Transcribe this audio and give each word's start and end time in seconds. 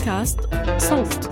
بودكاست 0.00 0.40
صوت. 0.78 1.30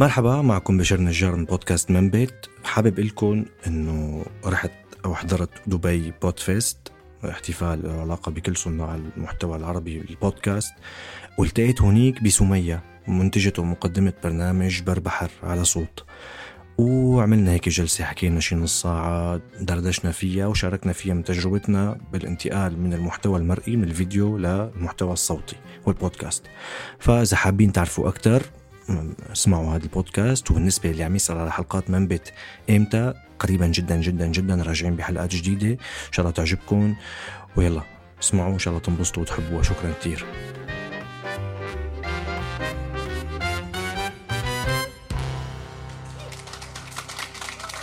مرحبا 0.00 0.42
معكم 0.42 0.78
بشر 0.78 1.00
نجار 1.00 1.36
من 1.36 1.44
بودكاست 1.44 1.90
منبت. 1.90 2.46
حابب 2.64 3.00
لكم 3.00 3.44
إنه 3.66 4.24
رحت 4.46 4.70
أو 5.04 5.14
حضرت 5.14 5.50
دبي 5.66 6.12
PodFest 6.22 6.92
احتفال 7.24 7.82
له 7.82 8.00
علاقة 8.00 8.32
بكل 8.32 8.56
صناع 8.56 8.94
المحتوى 8.94 9.56
العربي 9.56 10.00
البودكاست. 10.10 10.74
والتقيت 11.38 11.82
هونيك 11.82 12.22
بسمية 12.22 12.82
منتجة 13.08 13.52
ومقدمة 13.58 14.12
برنامج 14.24 14.82
بر 14.82 15.01
بحر 15.01 15.30
على 15.42 15.64
صوت. 15.64 16.04
وعملنا 16.78 17.52
هيك 17.52 17.68
جلسة 17.68 18.04
حكينا 18.04 18.40
شي 18.40 18.54
نص 18.54 18.82
ساعة 18.82 19.40
دردشنا 19.60 20.12
فيها 20.12 20.46
وشاركنا 20.46 20.92
فيها 20.92 21.14
من 21.14 21.24
تجربتنا 21.24 21.98
بالانتقال 22.12 22.80
من 22.80 22.94
المحتوى 22.94 23.38
المرئي 23.38 23.76
من 23.76 23.84
الفيديو 23.84 24.38
للمحتوى 24.38 25.12
الصوتي 25.12 25.56
والبودكاست. 25.86 26.42
فإذا 26.98 27.36
حابين 27.36 27.72
تعرفوا 27.72 28.08
أكثر 28.08 28.42
اسمعوا 29.32 29.74
هذا 29.74 29.84
البودكاست. 29.84 30.50
وبالنسبة 30.50 30.90
اللي 30.90 31.04
عم 31.04 31.16
يسأل 31.16 31.38
على 31.38 31.52
حلقات 31.52 31.90
منبت 31.90 32.32
إمتى 32.70 33.14
قريبا 33.38 33.66
جدا 33.66 33.96
جدا 33.96 34.26
جدا 34.26 34.62
راجعين 34.62 34.96
بحلقات 34.96 35.34
جديدة. 35.34 35.70
إن 35.70 36.12
شاء 36.12 36.26
الله 36.26 36.34
تعجبكم. 36.36 36.94
ويلا 37.56 37.82
اسمعوا 38.22 38.54
إن 38.54 38.58
شاء 38.58 38.74
الله 38.74 38.84
تنبسطوا 38.84 39.22
وتحبوها. 39.22 39.62
شكرا 39.62 39.92
كثير 40.00 40.24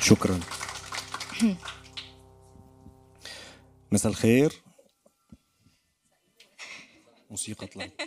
شكرا. 0.06 0.39
مساء 3.92 4.12
الخير. 4.12 4.53
موسيقى 7.29 7.68
طلعت. 7.68 8.02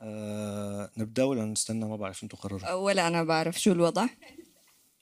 آه 0.00 0.90
نبدأ 0.96 1.24
ولا 1.24 1.44
نستنى 1.44 1.84
ما 1.84 1.96
بعرف 1.96 2.22
أنتم 2.22 2.38
قرروا 2.38 2.72
ولا 2.72 3.08
أنا 3.08 3.24
بعرف 3.24 3.60
شو 3.60 3.72
الوضع. 3.72 4.06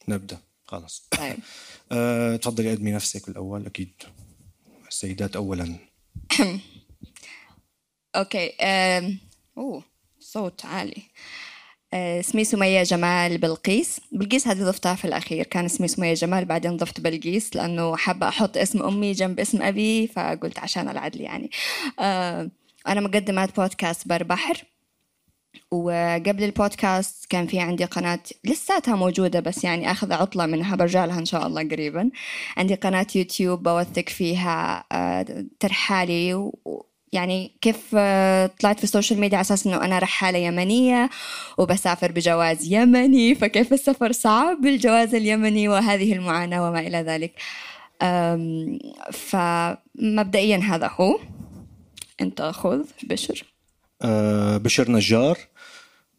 نبدأ. 0.08 0.38
خلص 0.64 1.08
طيب. 1.10 1.36
آه، 1.92 2.36
تفضلي 2.36 2.70
قدمي 2.70 2.92
نفسك 2.92 3.26
بالاول 3.26 3.66
أكيد. 3.66 4.02
السيدات 4.88 5.36
اولا. 5.36 5.78
أوكي. 8.16 8.48
أم... 8.56 9.18
أوه 9.58 9.84
صوت 10.20 10.64
عالي. 10.64 11.02
اسمي 11.94 12.44
سمية 12.44 12.82
جمال 12.82 13.38
بلقيس. 13.38 14.00
بلقيس 14.12 14.48
هذه 14.48 14.62
ضفتها 14.64 14.94
في 14.94 15.04
الأخير. 15.04 15.44
كان 15.46 15.64
اسمي 15.64 15.88
سمية 15.88 16.14
جمال 16.14 16.44
بعدين 16.44 16.76
ضفت 16.76 17.00
بلقيس 17.00 17.56
لأنه 17.56 17.96
حابة 17.96 18.28
أحط 18.28 18.56
اسم 18.56 18.82
أمي 18.82 19.12
جنب 19.12 19.40
اسم 19.40 19.62
أبي 19.62 20.06
فقلت 20.06 20.58
عشان 20.58 20.88
العدل 20.88 21.20
يعني. 21.20 21.50
أه، 22.00 22.50
أنا 22.88 23.00
مقدمة 23.00 23.48
بودكاست 23.56 24.08
بر 24.08 24.22
بحر. 24.22 24.64
وقبل 25.70 26.44
البودكاست 26.44 27.26
كان 27.30 27.46
في 27.46 27.60
عندي 27.60 27.84
قناة 27.84 28.20
لساتها 28.44 28.96
موجودة 28.96 29.40
بس 29.40 29.64
يعني 29.64 29.90
أخذ 29.90 30.12
عطلة 30.12 30.46
منها 30.46 30.76
برجع 30.76 31.04
لها 31.04 31.18
إن 31.18 31.24
شاء 31.24 31.46
الله 31.46 31.68
قريبا. 31.68 32.10
عندي 32.56 32.74
قناة 32.74 33.06
يوتيوب 33.14 33.62
بوثق 33.62 34.08
فيها 34.08 34.84
آه، 34.92 35.46
ترحالي 35.60 36.50
يعني 37.16 37.52
كيف 37.60 37.90
آه، 37.94 38.50
طلعت 38.60 38.78
في 38.78 38.84
السوشيال 38.84 39.20
ميديا 39.20 39.38
على 39.38 39.44
أساس 39.44 39.66
إنه 39.66 39.84
أنا 39.84 39.98
رحالة 39.98 40.38
يمنية 40.38 41.10
وبسافر 41.58 42.12
بجواز 42.12 42.72
يمني 42.72 43.34
فكيف 43.34 43.72
السفر 43.72 44.12
صعب 44.12 44.60
بالجواز 44.60 45.14
اليمني 45.14 45.68
وهذه 45.68 46.12
المعاناة 46.12 46.68
وما 46.68 46.80
إلى 46.80 46.98
ذلك. 46.98 47.32
فمبدئيا 49.12 50.56
هذا 50.56 50.90
هو. 51.00 51.18
أنت 52.20 52.42
خذ 52.42 52.84
بشر. 53.02 53.44
آه 54.02 54.56
بشر 54.56 54.90
نجار. 54.90 55.38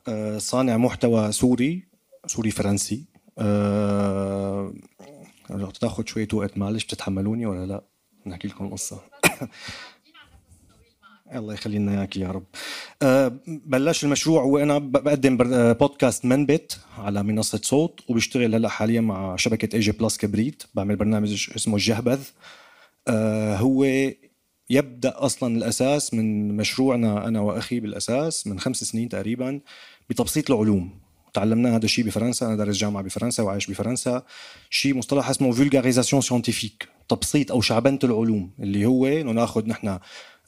آه 0.07 0.37
صانع 0.37 0.77
محتوى 0.77 1.31
سوري 1.31 1.83
سوري 2.25 2.51
فرنسي. 2.51 3.03
رح 5.51 5.71
تاخذ 5.81 6.05
شوية 6.05 6.27
وقت 6.33 6.57
معلش 6.57 6.85
بتتحملوني 6.85 7.45
ولا 7.45 7.65
لا؟ 7.65 7.81
نحكي 8.25 8.47
لكم 8.47 8.69
قصة. 8.69 8.99
الله 11.35 11.53
يخلي 11.53 11.77
لنا 11.77 11.99
إياك 11.99 12.17
يا 12.17 12.27
رب. 12.27 12.43
أه 13.01 13.39
بلش 13.47 14.03
المشروع 14.03 14.43
وأنا 14.43 14.77
بقدم 14.77 15.37
آه، 15.53 15.73
بودكاست 15.73 16.25
منبت 16.25 16.79
على 16.97 17.23
منصة 17.23 17.59
صوت 17.63 17.99
وبشتغل 18.09 18.55
هلأ 18.55 18.69
حاليا 18.69 19.01
مع 19.01 19.35
شبكة 19.35 19.75
اي 19.75 19.79
جي 19.79 19.91
بلس 19.91 20.17
كبريت 20.17 20.63
بعمل 20.73 20.95
برنامج 20.95 21.49
اسمه 21.55 21.75
الجهبذ 21.75 22.19
أه 23.07 23.55
هو 23.55 23.83
يبدأ 24.69 25.13
أصلا 25.15 25.57
الأساس 25.57 26.13
من 26.13 26.57
مشروعنا 26.57 27.27
أنا 27.27 27.39
وأخي 27.39 27.79
بالأساس 27.79 28.47
من 28.47 28.59
خمس 28.59 28.83
سنين 28.83 29.09
تقريبا 29.09 29.59
بتبسيط 30.09 30.51
العلوم. 30.51 30.99
تعلمنا 31.33 31.75
هذا 31.75 31.85
الشيء 31.85 32.05
بفرنسا 32.05 32.45
أنا 32.45 32.55
دارس 32.55 32.75
جامعة 32.77 33.03
بفرنسا 33.03 33.43
وعايش 33.43 33.67
بفرنسا. 33.71 34.23
شيء 34.69 34.95
مصطلح 34.95 35.29
اسمه 35.29 35.51
vulgarisation 35.51 36.21
scientifique 36.21 36.87
تبسيط 37.09 37.51
أو 37.51 37.61
شعبنة 37.61 37.99
العلوم 38.03 38.51
اللي 38.59 38.85
هو 38.85 39.07
انه 39.07 39.31
ناخذ 39.31 39.67
نحن 39.67 39.99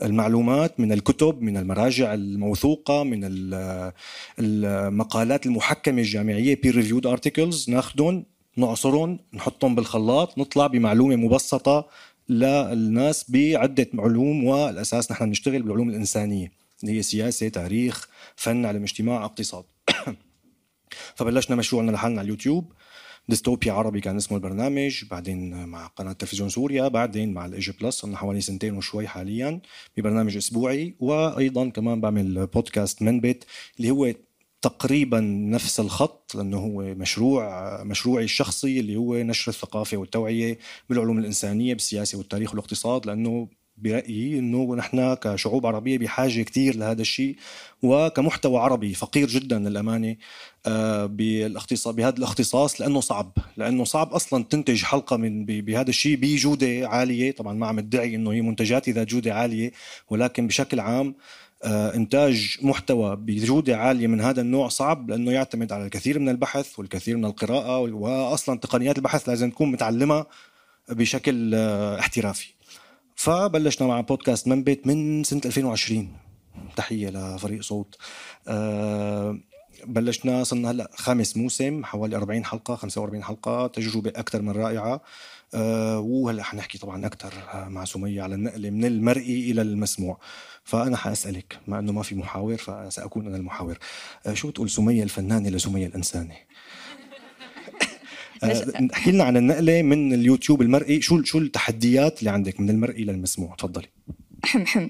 المعلومات 0.01 0.79
من 0.79 0.91
الكتب 0.91 1.41
من 1.41 1.57
المراجع 1.57 2.13
الموثوقة 2.13 3.03
من 3.03 3.19
ال- 3.23 3.91
المقالات 4.39 5.45
المحكمة 5.45 6.01
الجامعية 6.01 6.55
peer 6.55 6.73
reviewed 6.73 7.07
articles. 7.17 7.69
ناخذهم 7.69 8.25
نعصرهم 8.57 9.19
نحطهم 9.33 9.75
بالخلاط 9.75 10.37
نطلع 10.37 10.67
بمعلومة 10.67 11.15
مبسطة 11.15 11.87
للناس 12.29 13.31
بعدة 13.31 13.87
علوم 13.93 14.43
والأساس 14.43 15.11
نحن 15.11 15.25
بنشتغل 15.25 15.61
بالعلوم 15.61 15.89
الإنسانية 15.89 16.51
اللي 16.83 16.97
هي 16.97 17.01
سياسة 17.01 17.47
تاريخ 17.49 18.07
فن 18.35 18.65
علم 18.65 18.83
اجتماع 18.83 19.25
اقتصاد. 19.25 19.63
فبلشنا 21.15 21.55
مشروعنا 21.55 21.91
لحالنا 21.91 22.19
على 22.19 22.25
اليوتيوب. 22.25 22.73
ديستوبيا 23.29 23.73
عربي 23.73 24.01
كان 24.01 24.17
اسمه 24.17 24.37
البرنامج 24.37 25.03
بعدين 25.11 25.65
مع 25.65 25.87
قناة 25.87 26.11
تلفزيون 26.11 26.49
سوريا 26.49 26.87
بعدين 26.87 27.33
مع 27.33 27.45
الايجي 27.45 27.71
بلس 27.81 27.95
صرنا 27.95 28.17
حوالي 28.17 28.41
سنتين 28.41 28.77
وشوي 28.77 29.07
حاليا 29.07 29.61
ببرنامج 29.97 30.37
أسبوعي. 30.37 30.95
وأيضا 30.99 31.69
كمان 31.69 32.01
بعمل 32.01 32.47
بودكاست 32.47 33.01
منبت 33.01 33.45
اللي 33.79 33.91
هو 33.91 34.13
تقريبا 34.61 35.19
نفس 35.19 35.79
الخط 35.79 36.35
لأنه 36.35 36.57
هو 36.57 36.81
مشروع 36.81 37.83
مشروعي 37.83 38.23
الشخصي 38.23 38.79
اللي 38.79 38.95
هو 38.95 39.15
نشر 39.17 39.51
الثقافة 39.51 39.97
والتوعية 39.97 40.59
بالعلوم 40.89 41.19
الإنسانية 41.19 41.73
بالسياسة 41.73 42.17
والتاريخ 42.17 42.49
والاقتصاد 42.51 43.05
لأنه 43.05 43.47
برأيي 43.81 44.39
إنه 44.39 44.75
نحن 44.75 45.13
كشعوب 45.13 45.65
عربية 45.65 45.97
بحاجة 45.97 46.41
كثير 46.41 46.75
لهذا 46.75 47.01
الشيء 47.01 47.35
وكمحتوى 47.83 48.59
عربي 48.59 48.93
فقير 48.93 49.27
جدا 49.27 49.59
للأمانة 49.59 50.15
آه، 50.65 51.05
بالاختصاص 51.05 51.93
بهذا 51.93 52.17
الاختصاص 52.17 52.81
لأنه 52.81 53.01
صعب 53.01 53.31
لأنه 53.57 53.83
صعب 53.83 54.13
أصلا 54.13 54.43
تنتج 54.43 54.83
حلقة 54.83 55.17
من 55.17 55.45
بهذا 55.45 55.89
الشيء 55.89 56.15
بجودة 56.15 56.87
عالية 56.87 57.31
طبعا 57.31 57.53
ما 57.53 57.67
عم 57.67 57.79
ادعي 57.79 58.15
إنه 58.15 58.31
هي 58.31 58.41
منتجاتي 58.41 58.91
ذات 58.91 59.07
جودة 59.07 59.33
عالية 59.33 59.71
ولكن 60.09 60.47
بشكل 60.47 60.79
عام 60.79 61.15
آه، 61.63 61.95
إنتاج 61.95 62.57
محتوى 62.61 63.15
بجودة 63.15 63.77
عالية 63.77 64.07
من 64.07 64.21
هذا 64.21 64.41
النوع 64.41 64.67
صعب 64.67 65.09
لأنه 65.09 65.31
يعتمد 65.31 65.71
على 65.71 65.85
الكثير 65.85 66.19
من 66.19 66.29
البحث 66.29 66.79
والكثير 66.79 67.17
من 67.17 67.25
القراءة 67.25 67.79
واصلا 67.79 68.59
تقنيات 68.59 68.97
البحث 68.97 69.29
لازم 69.29 69.49
تكون 69.49 69.71
متعلمة 69.71 70.25
بشكل 70.89 71.55
آه، 71.55 71.99
احترافي. 71.99 72.47
فبلشنا 73.19 73.87
مع 73.87 74.01
بودكاست 74.01 74.47
منبت 74.47 74.87
من 74.87 75.23
سنة 75.23 75.41
2020 75.45 76.17
تحية 76.75 77.09
لفريق 77.09 77.61
صوت. 77.61 77.97
آه، 78.47 79.39
بلشنا 79.85 80.43
صرنا 80.43 80.71
هلأ 80.71 80.89
خامس 80.93 81.37
موسم 81.37 81.85
حوالي 81.85 82.15
40 82.15 82.45
حلقة 82.45 82.75
45 82.75 83.23
حلقة 83.23 83.67
تجربة 83.67 84.09
أكثر 84.15 84.41
من 84.41 84.49
رائعة. 84.51 85.01
أه 85.53 85.99
وهلأ 85.99 86.43
حنحكي 86.43 86.77
طبعا 86.77 87.05
أكثر 87.05 87.33
مع 87.69 87.85
سمية 87.85 88.21
على 88.21 88.35
النقله 88.35 88.69
من 88.69 88.85
المرئي 88.85 89.51
إلى 89.51 89.61
المسموع. 89.61 90.19
فأنا 90.63 90.97
حأسألك 90.97 91.59
مع 91.67 91.79
إنه 91.79 91.91
ما 91.91 92.03
في 92.03 92.15
محاور 92.15 92.57
فسأكون 92.57 93.27
أنا 93.27 93.37
المحاور. 93.37 93.77
أه 94.25 94.33
شو 94.33 94.49
بتقول 94.49 94.69
سمية 94.69 95.03
الفنانة 95.03 95.49
لسمية 95.49 95.87
الإنسانة؟ 95.87 96.35
احكي 98.43 99.11
لنا 99.11 99.23
عن 99.23 99.37
النقلة 99.37 99.81
من 99.81 100.13
اليوتيوب 100.13 100.61
المرئي. 100.61 101.01
شو 101.01 101.23
شو 101.23 101.37
التحديات 101.37 102.19
اللي 102.19 102.29
عندك 102.29 102.59
من 102.59 102.69
المرئي 102.69 103.03
للمسموع؟ 103.03 103.55
تفضلي. 103.55 103.87
حم 104.43 104.65
حم 104.65 104.89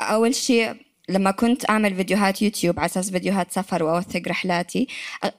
أول 0.00 0.34
شيء 0.34 0.74
لما 1.08 1.30
كنت 1.30 1.70
أعمل 1.70 1.94
فيديوهات 1.94 2.42
يوتيوب 2.42 2.78
على 2.80 2.86
أساس 2.86 3.10
فيديوهات 3.10 3.52
سفر 3.52 3.82
وأوثق 3.82 4.22
رحلاتي 4.28 4.86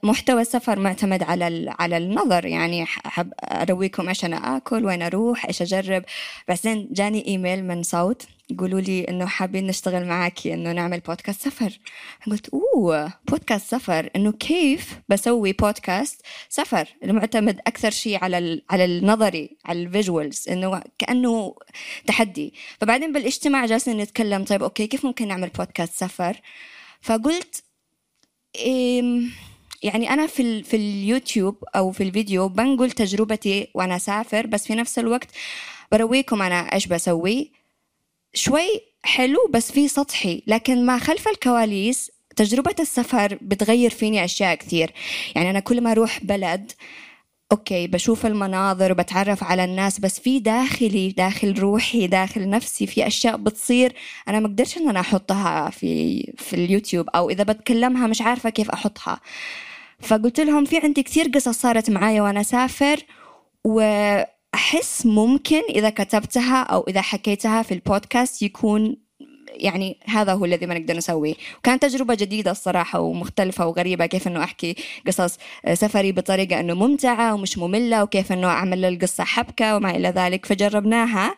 محتوى 0.02 0.40
السفر 0.40 0.78
معتمد 0.78 1.22
على 1.22 1.74
على 1.78 1.96
النظر. 1.96 2.46
يعني 2.46 2.82
احب 2.82 3.32
أرويكم 3.42 4.08
إيش 4.08 4.24
أنا 4.24 4.56
آكل 4.56 4.84
وين 4.84 5.02
أروح 5.02 5.46
إيش 5.46 5.62
أجرب. 5.62 6.04
بعدين 6.48 6.88
جاني 6.92 7.26
إيميل 7.26 7.64
من 7.64 7.82
صوت. 7.82 8.26
يقولوا 8.50 8.80
لي 8.80 9.04
إنه 9.04 9.26
حابين 9.26 9.66
نشتغل 9.66 10.06
معاكي 10.06 10.54
إنه 10.54 10.72
نعمل 10.72 11.00
بودكاست 11.00 11.42
سفر. 11.42 11.78
قلت 12.26 12.48
أوه 12.48 13.12
بودكاست 13.28 13.70
سفر؟ 13.70 14.10
إنه 14.16 14.32
كيف 14.32 15.00
بسوي 15.08 15.52
بودكاست 15.52 16.22
سفر؟ 16.48 16.88
المعتمد 17.04 17.60
أكثر 17.66 17.90
شيء 17.90 18.24
على 18.24 18.62
على 18.70 18.84
النظري 18.84 19.56
على 19.64 19.82
ال 19.82 19.90
visuals 19.90 20.48
إنه 20.48 20.82
كأنه 20.98 21.54
تحدي. 22.06 22.54
فبعدين 22.80 23.12
بالاجتماع 23.12 23.66
جالسين 23.66 23.96
نتكلم 23.96 24.44
طيب 24.44 24.62
okay 24.62 24.86
كيف 24.86 25.06
ممكن 25.06 25.28
نعمل 25.28 25.48
بودكاست 25.48 25.94
سفر؟ 25.94 26.40
فقلت 27.00 27.64
يعني 29.82 30.10
أنا 30.10 30.26
في 30.26 30.62
في 30.62 30.76
اليوتيوب 30.76 31.64
أو 31.76 31.92
في 31.92 32.02
الفيديو 32.02 32.48
بنقل 32.48 32.90
تجربتي 32.90 33.68
وأنا 33.74 33.96
أسافر 33.96 34.46
بس 34.46 34.66
في 34.66 34.74
نفس 34.74 34.98
الوقت 34.98 35.28
برويكم 35.92 36.42
أنا 36.42 36.74
إيش 36.74 36.86
بسوي. 36.86 37.52
شوي 38.36 38.80
حلو 39.02 39.38
بس 39.50 39.72
في 39.72 39.88
سطحي. 39.88 40.42
لكن 40.46 40.86
ما 40.86 40.98
خلف 40.98 41.28
الكواليس 41.28 42.10
تجربة 42.36 42.74
السفر 42.80 43.38
بتغير 43.42 43.90
فيني 43.90 44.24
أشياء 44.24 44.54
كثير. 44.54 44.92
يعني 45.36 45.50
أنا 45.50 45.60
كل 45.60 45.80
ما 45.80 45.92
أروح 45.92 46.24
بلد 46.24 46.72
okay 47.52 47.86
بشوف 47.86 48.26
المناظر 48.26 48.92
وبتعرف 48.92 49.44
على 49.44 49.64
الناس 49.64 50.00
بس 50.00 50.20
في 50.20 50.38
داخلي 50.38 51.08
داخل 51.10 51.58
روحي 51.58 52.06
داخل 52.06 52.50
نفسي 52.50 52.86
في 52.86 53.06
أشياء 53.06 53.36
بتصير 53.36 53.94
أنا 54.28 54.40
ما 54.40 54.46
أقدرش 54.46 54.76
إن 54.76 54.88
أنا 54.88 55.00
أحطها 55.00 55.70
في 55.70 56.22
في 56.38 56.56
اليوتيوب 56.56 57.08
أو 57.08 57.30
إذا 57.30 57.44
بتكلمها 57.44 58.06
مش 58.06 58.22
عارفة 58.22 58.50
كيف 58.50 58.70
أحطها. 58.70 59.20
فقلت 60.00 60.40
لهم 60.40 60.64
في 60.64 60.78
عندي 60.78 61.02
كثير 61.02 61.28
قصص 61.34 61.48
صارت 61.60 61.90
معايا 61.90 62.22
وأنا 62.22 62.42
سافر 62.42 63.00
و 63.64 63.80
أحس 64.56 65.06
ممكن 65.06 65.62
إذا 65.70 65.90
كتبتها 65.90 66.62
أو 66.62 66.84
إذا 66.88 67.00
حكيتها 67.00 67.62
في 67.62 67.74
البودكاست 67.74 68.42
يكون 68.42 68.96
يعني 69.48 69.98
هذا 70.04 70.32
هو 70.32 70.44
الذي 70.44 70.66
ما 70.66 70.78
نقدر 70.78 70.96
نسويه. 70.96 71.34
وكانت 71.58 71.82
تجربة 71.82 72.14
جديدة 72.14 72.50
الصراحة 72.50 73.00
ومختلفة 73.00 73.66
وغريبة 73.66 74.06
كيف 74.06 74.28
أنه 74.28 74.44
أحكي 74.44 74.76
قصص 75.06 75.38
سفري 75.72 76.12
بطريقة 76.12 76.60
أنه 76.60 76.74
ممتعة 76.74 77.34
ومش 77.34 77.58
مملة 77.58 78.02
وكيف 78.02 78.32
أنه 78.32 78.46
أعمل 78.46 78.84
القصة 78.84 79.24
حبكة 79.24 79.76
وما 79.76 79.90
إلى 79.90 80.08
ذلك. 80.08 80.46
فجربناها 80.46 81.36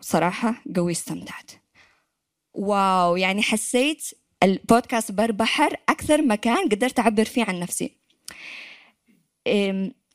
صراحة 0.00 0.54
قوي 0.76 0.92
استمتعت. 0.92 1.50
wow 2.54 3.16
يعني 3.16 3.42
حسيت 3.42 4.04
البودكاست 4.42 5.12
بر 5.12 5.32
بحر 5.32 5.76
أكثر 5.88 6.22
مكان 6.22 6.68
قدرت 6.68 6.98
أعبر 6.98 7.24
فيه 7.24 7.44
عن 7.44 7.60
نفسي. 7.60 7.90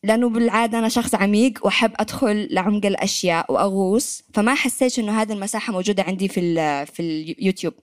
لأنه 0.03 0.29
بالعادة 0.29 0.79
أنا 0.79 0.89
شخص 0.89 1.15
عميق 1.15 1.65
وأحب 1.65 1.91
أدخل 1.95 2.47
لعمق 2.51 2.85
الأشياء 2.85 3.53
وأغوص 3.53 4.23
فما 4.33 4.55
حسيت 4.55 4.99
إنه 4.99 5.21
هذه 5.21 5.33
المساحة 5.33 5.73
موجودة 5.73 6.03
عندي 6.03 6.27
في 6.27 6.41
في 6.85 6.99
اليوتيوب 6.99 7.73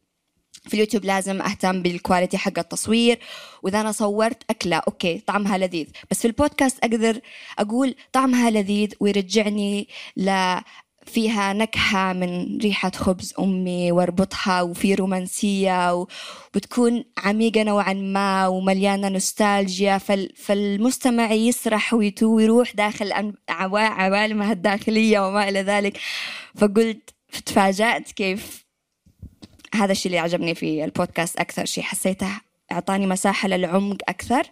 في 0.68 0.74
اليوتيوب 0.74 1.04
لازم 1.04 1.42
أهتم 1.42 1.82
بال 1.82 1.95
quality 1.95 2.38
حق 2.38 2.58
التصوير 2.58 3.18
وإذا 3.62 3.80
أنا 3.80 3.92
صورت 3.92 4.42
أكلة 4.50 4.76
okay 4.76 5.18
طعمها 5.18 5.58
لذيذ. 5.58 5.86
بس 6.10 6.18
في 6.18 6.24
البودكاست 6.24 6.78
أقدر 6.84 7.20
أقول 7.58 7.94
طعمها 8.12 8.50
لذيذ 8.50 8.92
ويرجعني 9.00 9.88
ل 10.16 10.56
فيها 11.06 11.52
نكهة 11.52 12.12
من 12.12 12.58
ريحة 12.58 12.90
خبز 12.90 13.34
أمي 13.38 13.92
واربطها 13.92 14.62
وفي 14.62 14.94
رومانسية 14.94 15.94
وبتكون 15.94 17.04
عميقة 17.18 17.62
نوعا 17.62 17.92
ما 17.92 18.46
ومليانة 18.46 19.08
نوستالجيا. 19.08 19.98
فالمستمع 20.34 21.32
يسرح 21.32 21.94
ويتو 21.94 22.26
ويروح 22.26 22.74
داخل 22.74 23.34
عوالمها 23.48 24.52
الداخلية 24.52 25.28
وما 25.28 25.48
إلى 25.48 25.62
ذلك. 25.62 25.98
فقلت 26.56 27.14
تفاجأت 27.46 28.12
كيف 28.12 28.66
هذا 29.74 29.92
الشيء 29.92 30.06
اللي 30.06 30.18
عجبني 30.18 30.54
في 30.54 30.84
البودكاست 30.84 31.36
أكثر 31.36 31.64
شيء 31.64 31.84
حسيته 31.84 32.40
أعطاني 32.72 33.06
مساحة 33.06 33.48
للعمق 33.48 33.96
أكثر 34.08 34.42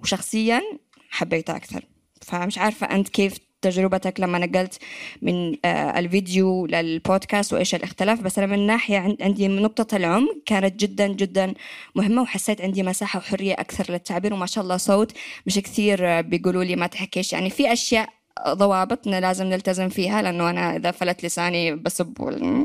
وشخصيا 0.00 0.62
حبيته 1.10 1.56
أكثر. 1.56 1.84
فمش 2.22 2.58
عارفة 2.58 2.86
أنت 2.86 3.08
كيف 3.08 3.47
تجربتك 3.62 4.20
لما 4.20 4.38
نقلت 4.38 4.78
من 5.22 5.56
آه، 5.64 5.98
الفيديو 5.98 6.66
للبودكاست 6.66 7.52
وإيش 7.52 7.74
الاختلاف 7.74 8.20
بس 8.20 8.38
أنا 8.38 8.46
من 8.46 8.66
ناحية 8.66 9.16
عندي 9.20 9.48
نقطة 9.48 9.96
العمق 9.96 10.36
كانت 10.46 10.80
جدا 10.80 11.06
جدا 11.06 11.54
مهمة 11.94 12.22
وحسيت 12.22 12.60
عندي 12.60 12.82
مساحة 12.82 13.18
وحرية 13.18 13.54
أكثر 13.54 13.92
للتعبير 13.92 14.34
وما 14.34 14.46
شاء 14.46 14.64
الله 14.64 14.76
صوت 14.76 15.12
مش 15.46 15.58
كثير 15.58 16.20
بيقولوا 16.20 16.64
لي 16.64 16.76
ما 16.76 16.86
تحكيش. 16.86 17.32
يعني 17.32 17.50
في 17.50 17.72
أشياء 17.72 18.08
ضوابط 18.48 19.06
لازم 19.06 19.46
نلتزم 19.46 19.88
فيها 19.88 20.22
لأنه 20.22 20.50
أنا 20.50 20.76
إذا 20.76 20.90
فلت 20.90 21.24
لساني 21.24 21.74
بسب 21.74 22.14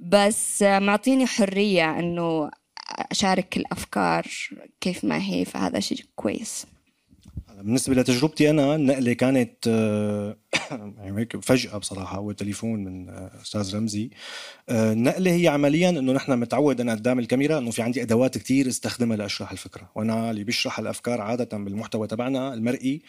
بس 0.00 0.62
معطيني 0.62 1.26
حرية 1.26 1.98
إنه 1.98 2.50
أشارك 3.10 3.56
الأفكار 3.56 4.26
كيف 4.80 5.04
ما 5.04 5.22
هي 5.22 5.44
فهذا 5.44 5.80
شيء 5.80 6.04
كويس. 6.16 6.66
بالنسبة 7.62 7.94
لتجربتي 7.94 8.50
أنا 8.50 8.74
النقله 8.74 9.12
كانت 9.12 9.68
آه، 9.68 10.36
يعني 10.98 11.20
هيك 11.20 11.44
فجأة 11.44 11.78
بصراحة 11.78 12.16
اول 12.16 12.34
تليفون 12.34 12.84
من 12.84 13.08
آه، 13.08 13.30
أستاذ 13.42 13.76
رمزي. 13.76 14.10
آه، 14.68 14.92
النقله 14.92 15.30
هي 15.30 15.48
عمليا 15.48 15.88
إنه 15.88 16.12
نحن 16.12 16.38
متعود 16.38 16.80
أنا 16.80 16.92
قدام 16.92 17.18
الكاميرا 17.18 17.58
إنه 17.58 17.70
في 17.70 17.82
عندي 17.82 18.02
أدوات 18.02 18.38
كتير 18.38 18.68
استخدمها 18.68 19.16
لأشرح 19.16 19.52
الفكرة. 19.52 19.90
وأنا 19.94 20.30
اللي 20.30 20.44
بيشرح 20.44 20.78
الأفكار 20.78 21.20
عادة 21.20 21.58
بالمحتوى 21.58 22.06
تبعنا 22.06 22.54
المرئي. 22.54 23.02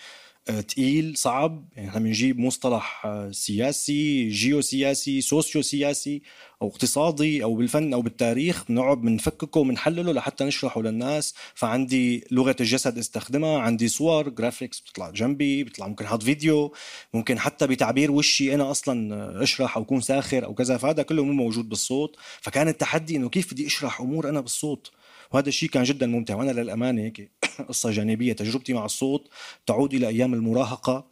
تقيل 0.45 1.17
صعب. 1.17 1.65
يعني 1.75 1.89
إحنا 1.89 1.99
بنجيب 1.99 2.39
مصطلح 2.39 3.07
سياسي 3.31 4.29
جيوسياسي 4.29 5.21
سوسيو 5.21 5.61
سياسي 5.61 6.21
أو 6.61 6.67
اقتصادي 6.67 7.43
أو 7.43 7.55
بالفن 7.55 7.93
أو 7.93 8.01
بالتاريخ 8.01 8.65
بنقعد 8.69 9.01
بنفككه 9.01 9.59
وبنحلله 9.59 10.13
لحتى 10.13 10.43
نشرحه 10.43 10.81
للناس. 10.81 11.33
فعندي 11.55 12.27
لغة 12.31 12.55
الجسد 12.59 12.97
استخدمها 12.97 13.59
عندي 13.59 13.87
صور 13.87 14.29
جرافيكس 14.29 14.79
بتطلع 14.79 15.09
جنبي 15.09 15.63
بيطلع 15.63 15.87
ممكن 15.87 16.05
أحط 16.05 16.23
فيديو 16.23 16.73
ممكن 17.13 17.39
حتى 17.39 17.67
بتعبير 17.67 18.11
وشي 18.11 18.55
أنا 18.55 18.71
أصلا 18.71 19.43
أشرح 19.43 19.77
أو 19.77 19.83
أكون 19.83 20.01
ساخر 20.01 20.45
أو 20.45 20.53
كذا. 20.53 20.77
فهذا 20.77 21.03
كله 21.03 21.23
مو 21.23 21.33
موجود 21.33 21.69
بالصوت. 21.69 22.15
فكان 22.41 22.67
التحدي 22.67 23.15
إنه 23.15 23.29
كيف 23.29 23.53
بدي 23.53 23.67
أشرح 23.67 24.01
أمور 24.01 24.29
أنا 24.29 24.41
بالصوت؟ 24.41 24.91
وهذا 25.31 25.49
الشيء 25.49 25.69
كان 25.69 25.83
جدا 25.83 26.07
ممتع 26.07 26.35
وأنا 26.35 26.51
للأمانة 26.51 27.01
هيك 27.01 27.31
قصة 27.59 27.91
جانبية. 27.91 28.33
تجربتي 28.33 28.73
مع 28.73 28.85
الصوت 28.85 29.29
تعود 29.65 29.93
إلى 29.93 30.07
أيام 30.07 30.33
المراهقة 30.33 31.07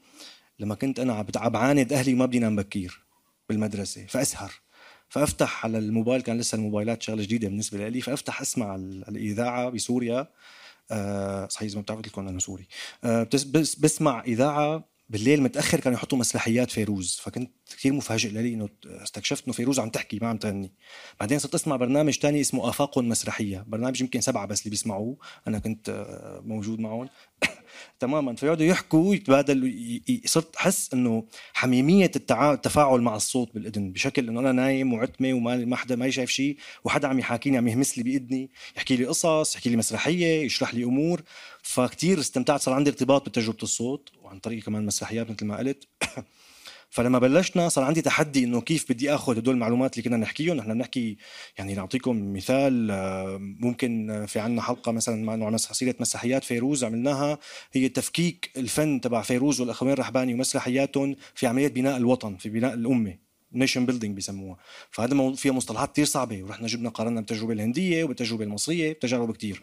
لما 0.60 0.76
كنت 0.76 1.00
أنا 1.00 1.14
عم 1.14 1.50
بعاند 1.50 1.94
أهلي 1.94 2.14
ما 2.14 2.26
بدي 2.26 2.38
انام 2.38 2.56
بكير 2.56 3.02
بالمدرسة 3.50 4.06
فأسهر. 4.06 4.52
فأفتح 5.10 5.66
على 5.66 5.78
الموبايل 5.78 6.22
كان 6.22 6.38
لسه 6.38 6.56
الموبايلات 6.56 7.02
شغلة 7.02 7.24
جديدة 7.24 7.48
بالنسبة 7.48 7.90
لي 7.90 8.02
فأفتح 8.02 8.42
أسمع 8.42 8.76
الإذاعة 8.76 9.70
بسوريا. 9.70 10.28
أه 10.92 11.48
صحيح 11.48 11.76
ما 11.76 11.82
بتعرفوا 11.82 12.04
لكن 12.06 12.28
أنا 12.28 12.40
سوري. 12.40 12.68
أه 13.04 13.24
بس 13.34 13.76
بسمع 13.76 14.24
إذاعة 14.24 14.90
بالليل 15.10 15.42
متأخر 15.42 15.80
كانوا 15.80 15.98
يحطوا 15.98 16.18
مسرحيات 16.18 16.72
فيروز 16.72 17.20
فكنت 17.24 17.52
كثير 17.78 17.94
مفاجئ 17.94 18.30
لي 18.30 18.54
إنه 18.54 18.70
استكشفت 18.86 19.44
إنه 19.46 19.54
فيروز 19.54 19.80
عم 19.80 19.90
تحكي 19.90 20.20
ما 20.22 20.28
عم 20.28 20.38
تغني. 20.38 20.74
بعدين 21.20 21.40
صرت 21.40 21.56
أسمع 21.56 21.76
برنامج 21.76 22.18
تاني 22.18 22.42
اسمه 22.42 22.70
افاق 22.70 23.00
مسرحية 23.00 23.66
برنامج 23.68 24.02
يمكن 24.02 24.22
سبعة 24.22 24.46
بس 24.46 24.60
اللي 24.60 24.70
بيسمعوه 24.70 25.18
أنا 25.48 25.60
كنت 25.60 25.90
آه، 25.90 26.42
موجود 26.46 26.80
معهم. 26.80 27.10
تماما. 28.00 28.36
فيقعدوا 28.36 28.66
يحكوا 28.66 29.16
يتبادلوا 29.16 29.70
صرت 30.26 30.56
أحس 30.56 30.94
إنه 30.94 31.24
حميمية 31.54 32.12
التعا... 32.16 32.54
التفاعل 32.54 33.02
مع 33.02 33.16
الصوت 33.16 33.54
بالإذن 33.54 33.92
بشكل 33.92 34.28
إنه 34.30 34.40
أنا 34.40 34.52
نايم 34.52 34.94
وعتمة 34.94 35.34
وما 35.34 35.56
ما 35.56 35.76
حدا 35.76 35.96
ما 35.96 36.10
شايف 36.10 36.30
شيء 36.30 36.58
وحدا 36.84 37.08
عم 37.08 37.20
يحاكيني 37.20 37.58
عم 37.58 37.68
يهمس 37.68 37.98
لي 37.98 38.04
بإذني 38.04 38.50
يحكي 38.78 38.96
لي 38.96 39.06
قصص 39.06 39.56
يحكي 39.56 39.70
لي 39.70 39.76
مسرحية 39.78 40.44
يشرح 40.46 40.74
لي 40.74 40.84
أمور. 40.84 41.22
فكتير 41.62 42.20
استمتعت 42.20 42.62
صار 42.62 42.74
عندي 42.74 42.90
ارتباط 42.90 43.30
بتجربة 43.30 43.64
الصوت 43.64 44.10
وعن 44.22 44.40
طريق 44.40 44.64
كمان 44.64 44.86
مسرحيات 44.86 45.32
مثل 45.32 45.46
ما 45.46 45.58
قلت. 45.58 45.88
فلما 46.90 47.20
بلشنا 47.20 47.70
صار 47.70 47.84
عندي 47.84 48.02
تحدي 48.02 48.44
إنه 48.44 48.62
كيف 48.62 48.92
بدي 48.92 49.14
آخذ 49.14 49.38
هدول 49.38 49.54
المعلومات 49.54 49.94
اللي 49.94 50.10
كنا 50.10 50.18
نحكيهم. 50.18 50.58
نحن 50.58 50.74
بنحكي 50.74 51.18
يعني 51.58 51.74
نعطيكم 51.74 52.34
مثال 52.34 52.92
آه، 52.92 53.38
ممكن 53.40 54.26
في 54.28 54.40
عنا 54.40 54.62
حلقة 54.62 54.92
مثلا 54.92 55.26
مع 55.26 55.34
انه 55.34 55.58
سلسله 55.58 55.96
مسرحيات 56.00 56.44
فيروز 56.44 56.84
عملناها. 56.84 57.40
هي 57.74 57.90
تفكيك 57.90 58.52
الفن 58.58 59.02
تبع 59.02 59.22
فيروز 59.22 59.62
والاخوين 59.62 59.94
الرحباني 59.94 60.34
ومسرحياتهم 60.34 61.16
في 61.36 61.48
عملية 61.48 61.68
بناء 61.68 61.98
الوطن 61.98 62.36
في 62.36 62.50
بناء 62.50 62.74
الأمة 62.74 63.30
nation 63.54 63.86
building 63.86 64.16
بيسموها 64.16 64.58
فهذا 64.92 65.34
فيها 65.36 65.52
مصطلحات 65.52 65.92
كثير 65.92 66.06
صعبة 66.06 66.44
ورحنا 66.44 66.68
جبنا 66.68 66.90
قارنا 66.90 67.16
بالتجربة 67.16 67.54
الهندية 67.54 68.04
وبالتجربه 68.04 68.44
المصرية 68.44 68.94
بتجارب 68.94 69.36
كثير 69.36 69.62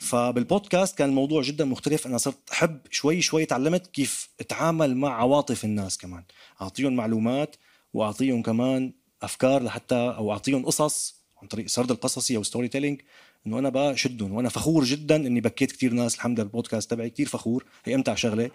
فبالبودكاست 0.00 0.98
كان 0.98 1.08
الموضوع 1.08 1.42
جدا 1.42 1.64
مختلف. 1.64 2.06
أنا 2.06 2.18
صرت 2.18 2.50
أحب 2.52 2.78
شوي 2.90 3.20
شوي 3.22 3.46
تعلمت 3.46 3.86
كيف 3.86 4.28
أتعامل 4.40 4.96
مع 4.96 5.20
عواطف 5.20 5.64
الناس 5.64 5.98
كمان. 5.98 6.24
أعطيهم 6.62 6.96
معلومات 6.96 7.56
وأعطيهم 7.92 8.42
كمان 8.42 8.92
أفكار 9.22 9.62
لحتى 9.62 9.94
أو 9.94 10.32
أعطيهم 10.32 10.66
قصص 10.66 11.18
عن 11.42 11.48
طريق 11.48 11.66
سرد 11.66 11.90
القصصي 11.90 12.36
أو 12.36 12.42
storytelling 12.42 13.00
إنه 13.46 13.58
أنا 13.58 13.68
بشدهم 13.68 14.32
وأنا 14.32 14.48
فخور 14.48 14.84
جدا 14.84 15.16
إني 15.16 15.40
بكيت 15.40 15.72
كثير 15.72 15.92
ناس 15.92 16.14
الحمد 16.14 16.40
لله 16.40 16.46
البودكاست 16.46 16.90
تبعي 16.90 17.10
كثير 17.10 17.28
فخور 17.28 17.64
هي 17.84 17.94
أمتع 17.94 18.14
شغلة. 18.14 18.50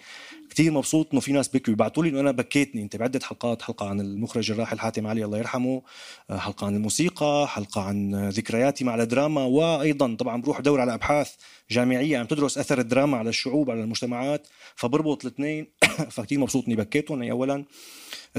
كثير 0.49 0.71
مبسوط 0.71 1.07
إنه 1.11 1.21
في 1.21 1.31
ناس 1.31 1.47
بكوا 1.47 1.73
بيبعثوا 1.73 2.03
لي 2.03 2.09
إنه 2.09 2.19
أنا 2.19 2.31
بكيتني. 2.31 2.81
أنت 2.81 2.95
بعده 2.95 3.19
حلقات 3.23 3.61
حلقة 3.61 3.89
عن 3.89 4.01
المخرج 4.01 4.51
الراحل 4.51 4.79
حاتم 4.79 5.07
علي 5.07 5.25
الله 5.25 5.37
يرحمه 5.37 5.81
آه، 6.29 6.37
حلقة 6.37 6.67
عن 6.67 6.75
الموسيقى 6.75 7.47
حلقة 7.47 7.81
عن 7.81 8.29
ذكرياتي 8.29 8.83
مع 8.83 8.95
الدراما 8.95 9.43
وأيضا 9.43 10.15
طبعا 10.15 10.41
بروح 10.41 10.59
ادور 10.59 10.81
على 10.81 10.93
أبحاث 10.93 11.33
جامعية 11.71 12.17
عم 12.17 12.25
تدرس 12.25 12.57
أثر 12.57 12.79
الدراما 12.79 13.17
على 13.17 13.29
الشعوب 13.29 13.71
على 13.71 13.83
المجتمعات. 13.83 14.47
فبربط 14.75 15.25
الاثنين. 15.25 15.67
فكتير 16.15 16.39
مبسوط 16.39 16.65
إني 16.65 16.75
بكيتهم 16.75 17.23
اولا. 17.23 17.65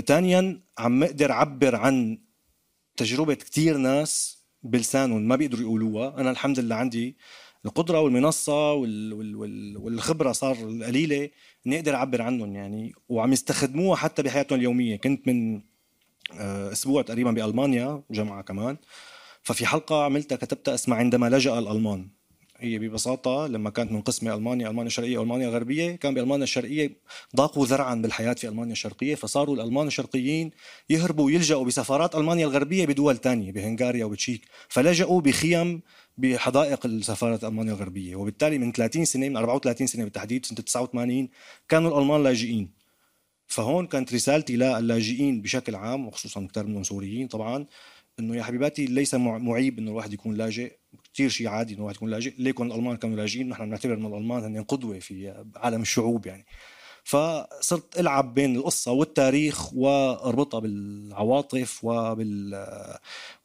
ثانيا 0.06 0.60
عم 0.78 1.02
أقدر 1.02 1.32
أعبر 1.32 1.76
عن 1.76 2.18
تجربة 2.96 3.34
كثير 3.34 3.76
ناس 3.76 4.33
بلسانهم 4.64 5.28
ما 5.28 5.36
بيقدروا 5.36 5.62
يقولوها. 5.62 6.20
أنا 6.20 6.30
الحمد 6.30 6.58
لله 6.60 6.76
عندي 6.76 7.16
القدرة 7.66 8.00
والمنصة 8.00 8.72
وال 8.72 9.12
وال 9.36 9.76
والخبرة 9.76 10.32
صار 10.32 10.56
القليله 10.56 11.30
اني 11.66 11.76
أقدر 11.76 11.94
أعبر 11.94 12.22
عنهم 12.22 12.56
يعني 12.56 12.94
وعم 13.08 13.32
يستخدموها 13.32 13.96
حتى 13.96 14.22
بحياتهم 14.22 14.58
اليومية. 14.58 14.96
كنت 14.96 15.28
من 15.28 15.62
آه، 16.32 16.72
أسبوع 16.72 17.02
تقريبا 17.02 17.30
بألمانيا 17.30 18.02
جامعه 18.10 18.42
كمان. 18.42 18.76
ففي 19.42 19.66
حلقة 19.66 20.04
عملتها 20.04 20.36
كتبتها 20.36 20.74
اسمها 20.74 20.98
عندما 20.98 21.30
لجأ 21.30 21.58
الألمان. 21.58 22.08
هي 22.58 22.78
ببساطة 22.78 23.46
لما 23.46 23.70
كانت 23.70 23.92
منقسمه 23.92 24.34
ألمانيا 24.34 24.68
ألمانيا 24.68 24.86
الشرقيه 24.86 25.18
والمانيا 25.18 25.48
الغربيه 25.48 25.96
كان 25.96 26.14
بألمانيا 26.14 26.44
الشرقية 26.44 26.96
ضاقوا 27.36 27.66
ذرعا 27.66 27.94
بالحياة 27.94 28.32
في 28.32 28.48
ألمانيا 28.48 28.72
الشرقية 28.72 29.14
فصاروا 29.14 29.54
الألمان 29.56 29.86
الشرقيين 29.86 30.50
يهربوا 30.90 31.24
ويلجأوا 31.24 31.64
بسفارات 31.64 32.14
ألمانيا 32.14 32.46
الغربية 32.46 32.86
بدول 32.86 33.16
ثانية 33.16 33.52
بهنغاريا 33.52 34.04
وبتشيك 34.04 34.42
فلجأوا 34.68 35.20
بخيم 35.20 35.82
بحدائق 36.18 36.86
السفارات 36.86 37.44
المانيا 37.44 37.72
الغربية 37.72 38.16
وبالتالي 38.16 38.58
من 38.58 38.72
30 38.72 39.04
سنة 39.04 39.28
من 39.28 39.36
34 39.36 39.86
سنة 39.86 40.04
بالتحديد 40.04 40.46
سنة 40.46 40.58
89 40.60 41.28
كانوا 41.68 41.90
الألمان 41.90 42.22
لاجئين. 42.22 42.70
فهون 43.46 43.86
كانت 43.86 44.14
رسالتي 44.14 44.56
للاجئين 44.56 45.42
بشكل 45.42 45.74
عام 45.74 46.06
وخصوصا 46.08 46.48
كثير 46.50 46.66
منهم 46.66 46.82
سوريين 46.82 47.28
طبعا 47.28 47.66
إنه 48.18 48.36
يا 48.36 48.42
حبيباتي 48.42 48.84
ليس 48.86 49.14
معيب 49.14 49.78
إنه 49.78 49.90
الواحد 49.90 50.12
يكون 50.12 50.34
لاجئ 50.34 50.72
كثير 51.14 51.28
شيء 51.28 51.48
عادي 51.48 51.72
إنه 51.74 51.80
الواحد 51.80 51.96
يكون 51.96 52.10
لاجئ. 52.10 52.34
ليكن 52.38 52.66
الألمان 52.66 52.96
كانوا 52.96 53.16
لاجئين 53.16 53.48
نحن 53.48 53.64
بنعتبر 53.64 53.94
إنه 53.94 54.08
الألمان 54.08 54.44
هن 54.44 54.62
قدوة 54.62 54.98
في 54.98 55.44
عالم 55.56 55.82
الشعوب 55.82 56.26
يعني. 56.26 56.46
فصرت 57.04 57.98
ألعب 57.98 58.34
بين 58.34 58.56
القصة 58.56 58.92
والتاريخ 58.92 59.74
وأربطها 59.74 60.60
بالعواطف 60.60 61.80
وبال 61.82 62.66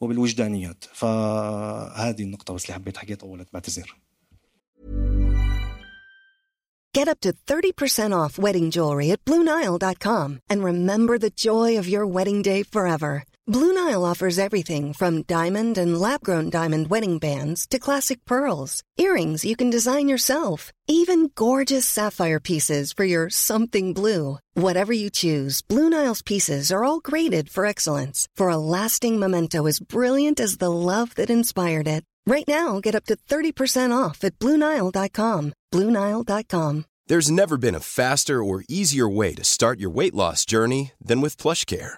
وبالوجدانيات. 0.01 0.83
فهذه 0.93 2.23
النقطة 2.23 2.53
بس 2.53 2.65
اللي 2.65 2.73
حبيت 2.73 2.97
حكيت 2.97 3.23
اول 3.23 3.45
بعتذر. 3.53 3.95
Get 6.97 7.07
up 7.07 7.19
to 7.25 7.31
30% 7.47 8.13
off 8.21 8.39
wedding 8.45 8.71
jewelry 8.71 9.11
at 9.11 9.23
BlueNile.com 9.23 10.27
and 10.49 10.63
remember 10.63 11.15
the 11.19 11.33
joy 11.47 11.77
of 11.77 11.87
your 11.87 12.05
wedding 12.07 12.41
day 12.41 12.63
forever. 12.63 13.23
Blue 13.49 13.73
Nile 13.73 14.05
offers 14.05 14.37
everything 14.37 14.93
from 14.93 15.23
diamond 15.23 15.79
and 15.79 15.97
lab 15.97 16.21
grown 16.21 16.51
diamond 16.51 16.91
wedding 16.91 17.17
bands 17.17 17.65
to 17.71 17.79
classic 17.79 18.23
pearls, 18.25 18.83
earrings 18.99 19.43
you 19.43 19.55
can 19.55 19.71
design 19.71 20.07
yourself, 20.07 20.71
even 20.87 21.31
gorgeous 21.33 21.89
sapphire 21.89 22.39
pieces 22.39 22.93
for 22.93 23.05
your 23.05 23.27
something 23.31 23.91
blue. 23.91 24.37
Whatever 24.53 24.93
you 24.93 25.09
choose, 25.09 25.63
Blue 25.63 25.89
Nile's 25.89 26.21
pieces 26.21 26.71
are 26.71 26.83
all 26.83 26.99
graded 26.99 27.49
for 27.49 27.65
excellence 27.65 28.27
for 28.35 28.49
a 28.49 28.57
lasting 28.77 29.19
memento 29.19 29.65
as 29.65 29.79
brilliant 29.79 30.39
as 30.39 30.57
the 30.57 30.69
love 30.69 31.15
that 31.15 31.31
inspired 31.31 31.87
it. 31.87 32.03
Right 32.27 32.47
now, 32.47 32.79
get 32.79 32.93
up 32.93 33.05
to 33.05 33.15
30% 33.15 33.91
off 33.91 34.23
at 34.23 34.37
BlueNile.com. 34.37 35.53
BlueNile.com. 35.73 36.85
There's 37.07 37.31
never 37.31 37.57
been 37.57 37.73
a 37.73 37.79
faster 37.79 38.43
or 38.43 38.63
easier 38.69 39.09
way 39.09 39.33
to 39.33 39.43
start 39.43 39.79
your 39.79 39.89
weight 39.89 40.13
loss 40.13 40.45
journey 40.45 40.91
than 41.01 41.19
with 41.19 41.35
PlushCare 41.35 41.97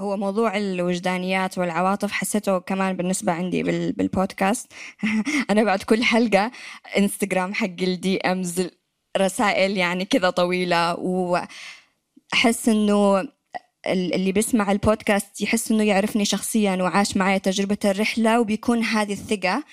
هو 0.00 0.16
موضوع 0.16 0.56
الوجدانيات 0.56 1.58
والعواطف 1.58 2.12
حسيته 2.12 2.58
كمان 2.58 2.96
بالنسبة 2.96 3.32
عندي 3.32 3.62
بالبودكاست. 3.92 4.72
أنا 5.50 5.64
بعد 5.64 5.82
كل 5.82 6.04
حلقة 6.04 6.50
إنستغرام 6.98 7.54
حق 7.54 7.82
الدي 7.82 8.20
أمز 8.20 8.68
رسائل 9.16 9.76
يعني 9.76 10.04
كذا 10.04 10.30
طويلة 10.30 10.94
وأحس 10.94 12.68
إنه 12.68 13.28
اللي 13.86 14.32
بيسمع 14.32 14.72
البودكاست 14.72 15.40
يحس 15.40 15.70
إنه 15.70 15.84
يعرفني 15.84 16.24
شخصيا 16.24 16.76
وعاش 16.76 17.16
معي 17.16 17.38
تجربة 17.38 17.78
الرحلة 17.84 18.40
وبيكون 18.40 18.82
هذه 18.82 19.12
الثقة 19.12 19.64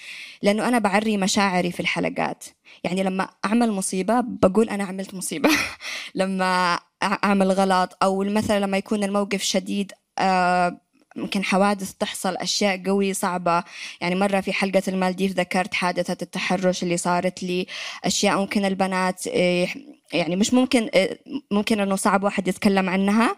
لأنه 0.41 0.67
أنا 0.67 0.79
بعري 0.79 1.17
مشاعري 1.17 1.71
في 1.71 1.79
الحلقات. 1.79 2.43
يعني 2.83 3.03
لما 3.03 3.29
أعمل 3.45 3.71
مصيبة 3.71 4.21
بقول 4.21 4.69
أنا 4.69 4.83
عملت 4.83 5.13
مصيبة. 5.13 5.49
لما 6.15 6.79
أعمل 7.03 7.51
غلط 7.51 7.97
أو 8.03 8.23
مثلا 8.23 8.59
لما 8.59 8.77
يكون 8.77 9.03
الموقف 9.03 9.41
شديد 9.41 9.91
آه، 10.19 10.77
ممكن 11.15 11.43
حوادث 11.43 11.93
تحصل 11.93 12.35
أشياء 12.37 12.83
قوية 12.85 13.13
صعبة. 13.13 13.63
يعني 14.01 14.15
مرة 14.15 14.41
في 14.41 14.53
حلقة 14.53 14.83
المالديف 14.87 15.31
ذكرت 15.31 15.73
حادثة 15.73 16.17
التحرش 16.21 16.83
اللي 16.83 16.97
صارت 16.97 17.43
لي. 17.43 17.67
أشياء 18.05 18.37
ممكن 18.37 18.65
البنات 18.65 19.27
آه، 19.27 19.67
يعني 20.13 20.35
مش 20.35 20.53
ممكن 20.53 20.89
آه، 20.95 21.17
ممكن 21.51 21.79
إنه 21.79 21.95
صعب 21.95 22.23
واحد 22.23 22.47
يتكلم 22.47 22.89
عنها. 22.89 23.35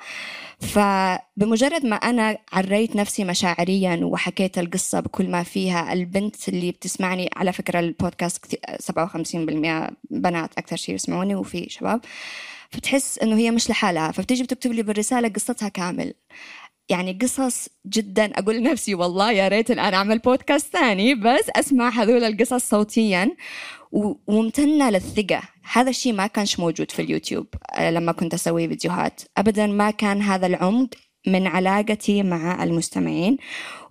فبمجرد 0.60 1.86
ما 1.86 1.96
أنا 1.96 2.38
عريت 2.54 2.96
نفسي 2.96 3.24
مشاعريا 3.24 4.00
وحكيت 4.04 4.58
القصة 4.58 5.00
بكل 5.00 5.30
ما 5.30 5.44
فيها 5.44 5.94
البنت 5.94 6.50
اللي 6.50 6.72
بتسمعني 6.72 7.30
على 7.36 7.54
فكرة 7.54 7.80
البودكاست 7.80 8.56
57% 8.92 9.92
بنات 10.12 10.58
أكثر 10.58 10.76
شيء 10.76 10.96
يسمعوني 10.96 11.36
وفي 11.36 11.70
شباب. 11.70 12.02
فتحس 12.72 13.20
إنه 13.20 13.38
هي 13.38 13.52
مش 13.52 13.70
لحالها. 13.70 14.12
فبتيجي 14.12 14.44
بتكتب 14.44 14.72
لي 14.72 14.84
بالرسالة 14.84 15.30
قصتها 15.30 15.70
كامل. 15.70 16.14
يعني 16.90 17.18
قصص 17.22 17.70
جدا. 17.88 18.40
أقول 18.40 18.56
لنفسي 18.56 18.96
والله 18.96 19.32
يا 19.32 19.48
ريت 19.48 19.72
الآن 19.72 19.94
أعمل 19.94 20.20
بودكاست 20.20 20.74
ثاني 20.74 21.16
بس 21.16 21.50
أسمع 21.56 21.90
هذول 21.90 22.24
القصص 22.24 22.70
صوتيا 22.70 23.32
وممتنة 23.92 24.90
للثقة. 24.90 25.42
هذا 25.72 25.90
الشيء 25.90 26.14
ما 26.14 26.28
كانش 26.28 26.60
موجود 26.60 26.92
في 26.92 27.02
اليوتيوب 27.02 27.48
آه، 27.78 27.92
لما 27.92 28.12
كنت 28.12 28.34
أسوي 28.34 28.68
فيديوهات. 28.68 29.22
ابدا 29.38 29.68
ما 29.68 29.92
كان 29.92 30.22
هذا 30.22 30.48
العمق 30.48 30.90
من 31.28 31.48
علاقتي 31.48 32.24
مع 32.24 32.64
المستمعين 32.64 33.38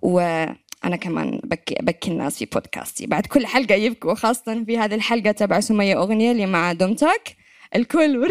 وأنا 0.01 0.95
كمان 1.01 1.41
بكي 1.43 1.75
بكي 1.81 2.11
الناس 2.11 2.37
في 2.37 2.45
بودكاستي 2.45 3.07
بعد 3.07 3.25
كل 3.25 3.47
حلقة 3.47 3.75
يبكوا 3.75 4.13
خاصه 4.13 4.63
في 4.63 4.77
هذه 4.77 4.95
الحلقة 4.95 5.31
تبع 5.31 5.59
سمية 5.59 5.97
أغنية 6.01 6.31
اللي 6.31 6.45
مع 6.45 6.73
دومتك 6.73 7.35
الكل 7.75 8.29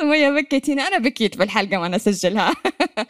سمية 0.00 0.30
بكيت 0.30 0.70
هنا 0.70 0.82
أنا 0.82 0.98
بكيت 0.98 1.38
بالحلقة 1.38 1.80
وأنا 1.80 1.96
أسجلها 1.96 2.54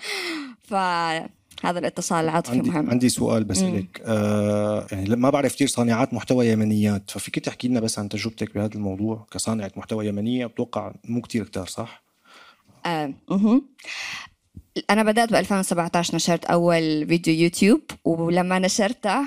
فهذا 0.68 1.78
الاتصال 1.78 2.24
العاطفي 2.24 2.52
عندي 2.52 2.70
مهم 2.70 2.90
عندي 2.90 3.08
سؤال 3.08 3.44
بسألك 3.44 4.02
آه 4.04 4.86
يعني 4.92 5.16
ما 5.16 5.30
بعرف 5.30 5.54
كثير 5.54 5.68
صانعات 5.68 6.14
محتوى 6.14 6.48
يمنيات 6.48 7.10
ففيك 7.10 7.38
تحكي 7.38 7.68
لنا 7.68 7.80
بس 7.80 7.98
عن 7.98 8.08
تجربتك 8.08 8.54
بهذا 8.54 8.74
الموضوع 8.74 9.26
كصانعة 9.30 9.72
محتوى 9.76 10.06
يمنية 10.06 10.46
بتوقع 10.46 10.92
مو 11.04 11.20
كثير 11.20 11.44
كتار 11.44 11.66
صح؟ 11.66 12.02
آه،. 12.86 13.14
أنا 14.90 15.02
بدأت 15.02 15.32
ب 15.32 15.34
2017 15.34 16.14
نشرت 16.14 16.44
أول 16.44 17.06
فيديو 17.08 17.34
يوتيوب 17.34 17.80
ولما 18.04 18.58
نشرته 18.58 19.20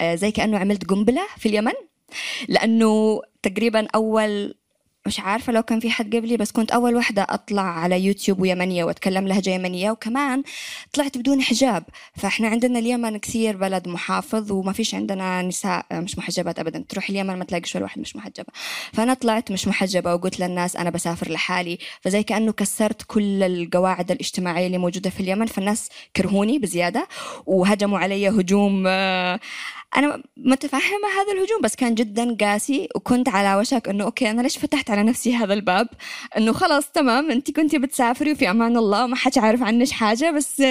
آه، 0.00 0.14
زي 0.14 0.30
كأنه 0.30 0.58
عملت 0.58 0.84
قنبلة 0.84 1.22
في 1.38 1.48
اليمن 1.48 1.72
لأنه 2.48 3.20
تقريبا 3.42 3.86
أول 3.94 4.54
مش 5.06 5.20
عارفة 5.20 5.52
لو 5.52 5.62
كان 5.62 5.80
في 5.80 5.90
حد 5.90 6.16
قبلي 6.16 6.36
بس 6.36 6.52
كنت 6.52 6.70
أول 6.72 6.96
واحدة 6.96 7.26
أطلع 7.28 7.62
على 7.62 8.00
يوتيوب 8.04 8.40
ويمنية 8.40 8.84
وأتكلم 8.84 9.28
لهجة 9.28 9.50
يمنية 9.50 9.90
وكمان 9.90 10.42
طلعت 10.92 11.18
بدون 11.18 11.42
حجاب. 11.42 11.84
فإحنا 12.16 12.48
عندنا 12.48 12.78
اليمن 12.78 13.16
كثير 13.16 13.56
بلد 13.56 13.88
محافظ 13.88 14.52
وما 14.52 14.72
فيش 14.72 14.94
عندنا 14.94 15.42
نساء 15.42 15.86
مش 15.92 16.18
محجبات 16.18 16.58
أبدا. 16.58 16.84
تروح 16.88 17.10
اليمن 17.10 17.36
ما 17.36 17.44
تلاقيش 17.44 17.74
ولا 17.76 17.84
واحد 17.84 18.00
مش 18.00 18.16
محجبة. 18.16 18.46
فأنا 18.92 19.14
طلعت 19.14 19.52
مش 19.52 19.68
محجبة 19.68 20.14
وقلت 20.14 20.40
للناس 20.40 20.76
أنا 20.76 20.90
بسافر 20.90 21.30
لحالي. 21.30 21.78
فزي 22.00 22.22
كأنه 22.22 22.52
كسرت 22.52 23.02
كل 23.06 23.42
القواعد 23.42 24.10
الاجتماعية 24.10 24.66
اللي 24.66 24.78
موجودة 24.78 25.10
في 25.10 25.20
اليمن. 25.20 25.46
فالناس 25.46 25.88
كرهوني 26.16 26.58
بزيادة 26.58 27.08
وهجموا 27.46 27.98
علي 27.98 28.28
هجوم 28.28 28.84
آه، 28.86 29.40
أنا 29.96 30.22
متفهمة 30.36 31.08
هذا 31.20 31.32
الهجوم 31.32 31.60
بس 31.62 31.76
كان 31.76 31.94
جدا 31.94 32.36
قاسي 32.40 32.88
وكنت 32.94 33.28
على 33.28 33.60
وشك 33.60 33.88
إنه 33.88 34.04
okay 34.04 34.30
أنا 34.30 34.42
ليش 34.42 34.58
فتحت 34.58 34.90
على 34.90 35.02
نفسي 35.02 35.34
هذا 35.34 35.54
الباب 35.54 35.88
إنه 36.36 36.52
خلاص 36.52 36.90
تمام 36.90 37.30
أنت 37.30 37.50
كنتي 37.50 37.78
بتسافري 37.78 38.32
وفي 38.32 38.50
أمان 38.50 38.76
الله 38.76 39.06
ما 39.06 39.16
حدش 39.16 39.38
عارف 39.38 39.62
عنش 39.62 39.92
حاجة 39.92 40.30
بس 40.30 40.62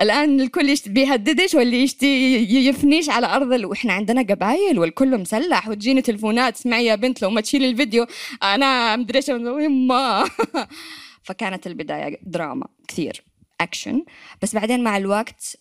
الآن 0.00 0.40
الكل 0.40 0.74
بيهددش 0.86 1.54
واللي 1.54 1.82
يشتي 1.82 2.36
يفنيش 2.68 3.08
على 3.10 3.26
أرض. 3.26 3.64
وإحنا 3.64 3.92
عندنا 3.92 4.22
قبايل 4.22 4.78
والكل 4.78 5.18
مسلح 5.18 5.68
وتجيني 5.68 6.02
تلفونات 6.02 6.56
اسمعي 6.56 6.86
يا 6.86 6.94
بنت 6.94 7.22
لو 7.22 7.30
ما 7.30 7.40
تشيلي 7.40 7.70
الفيديو 7.70 8.06
أنا 8.42 8.96
مدري 8.96 9.18
إيش 9.18 9.28
يما 9.28 10.24
فكانت 11.26 11.66
البداية 11.66 12.18
دراما 12.22 12.66
كثير 12.88 13.22
أكشن 13.60 14.04
بس 14.42 14.54
بعدين 14.54 14.84
مع 14.84 14.96
الوقت 14.96 15.56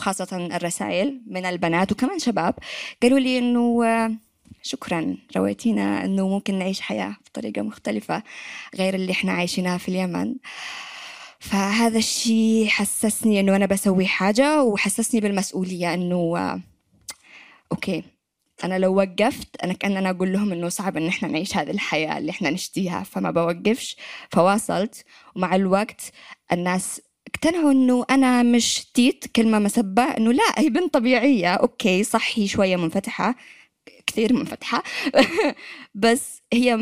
وخاصة 0.00 0.48
الرسائل 0.56 1.22
من 1.26 1.46
البنات 1.46 1.92
وكمان 1.92 2.18
شباب 2.18 2.54
قالوا 3.02 3.18
لي 3.18 3.38
إنه 3.38 3.84
آه، 3.84 4.12
شكرا 4.62 5.16
رويتينا 5.36 6.04
إنه 6.04 6.28
ممكن 6.28 6.58
نعيش 6.58 6.80
حياة 6.80 7.16
بطريقة 7.26 7.62
مختلفة 7.62 8.22
غير 8.74 8.94
اللي 8.94 9.12
إحنا 9.12 9.32
عايشينها 9.32 9.78
في 9.78 9.88
اليمن. 9.88 10.34
فهذا 11.38 11.98
الشيء 11.98 12.66
حسسني 12.68 13.40
إنه 13.40 13.56
أنا 13.56 13.66
بسوي 13.66 14.06
حاجة 14.06 14.62
وحسسني 14.62 15.20
بالمسؤولية 15.20 15.94
إنه 15.94 16.16
آه، 16.38 16.60
أوكي 17.72 18.02
أنا 18.64 18.78
لو 18.78 18.94
وقفت 18.96 19.56
أنا 19.64 19.72
كأن 19.72 19.96
أنا 19.96 20.10
أقول 20.10 20.32
لهم 20.32 20.52
إنه 20.52 20.68
صعب 20.68 20.96
إن 20.96 21.06
إحنا 21.08 21.28
نعيش 21.28 21.56
هذه 21.56 21.70
الحياة 21.70 22.18
اللي 22.18 22.30
إحنا 22.30 22.50
نشتيها 22.50 23.02
فما 23.02 23.30
بوقفش 23.30 23.96
فواصلت. 24.30 25.04
ومع 25.36 25.54
الوقت 25.54 26.12
الناس 26.52 27.00
اقتنعوا 27.28 27.72
إنه 27.72 28.04
أنا 28.10 28.42
مش 28.42 28.84
تيت 28.94 29.24
كلمة 29.36 29.58
مسبة 29.58 30.02
إنه 30.02 30.32
لا 30.32 30.44
هي 30.58 30.68
بنت 30.70 30.94
طبيعية. 30.94 31.54
okay 31.54 32.04
صح 32.04 32.30
هي 32.38 32.48
شوية 32.48 32.76
منفتحة 32.76 33.34
كثير 34.06 34.32
منفتحة. 34.32 34.82
بس 35.94 36.42
هي 36.52 36.76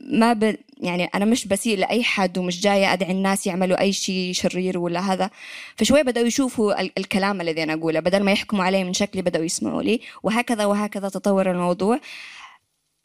ما 0.00 0.32
ب... 0.32 0.56
يعني 0.80 1.04
أنا 1.04 1.24
مش 1.24 1.46
بسيء 1.48 1.78
لأي 1.78 2.02
حد 2.04 2.38
ومش 2.38 2.60
جاية 2.60 2.92
أدعي 2.92 3.10
الناس 3.12 3.46
يعملوا 3.46 3.80
أي 3.80 3.92
شيء 3.92 4.32
شرير 4.32 4.78
ولا 4.78 5.00
هذا. 5.00 5.30
فشوي 5.76 6.02
بدأوا 6.02 6.26
يشوفوا 6.26 6.80
ال- 6.80 6.92
الكلام 6.98 7.40
الذي 7.40 7.62
أنا 7.62 7.74
أقوله. 7.74 8.00
بدل 8.00 8.22
ما 8.22 8.32
يحكموا 8.32 8.64
علي 8.64 8.84
من 8.84 8.92
شكلي 8.92 9.22
بدأوا 9.22 9.44
يسمعوا 9.44 9.82
لي. 9.82 10.00
وهكذا 10.22 10.64
وهكذا 10.64 11.08
تطور 11.08 11.50
الموضوع. 11.50 12.00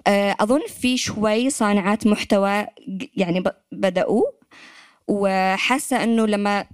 آه، 0.08 0.36
أظن 0.40 0.62
في 0.68 0.98
شوي 0.98 1.50
صانعات 1.50 2.08
محتوى 2.08 2.66
يعني 3.18 3.44
بدأوا. 3.72 4.24
وحاسة 5.08 6.04
إنه 6.04 6.26
لما 6.28 6.66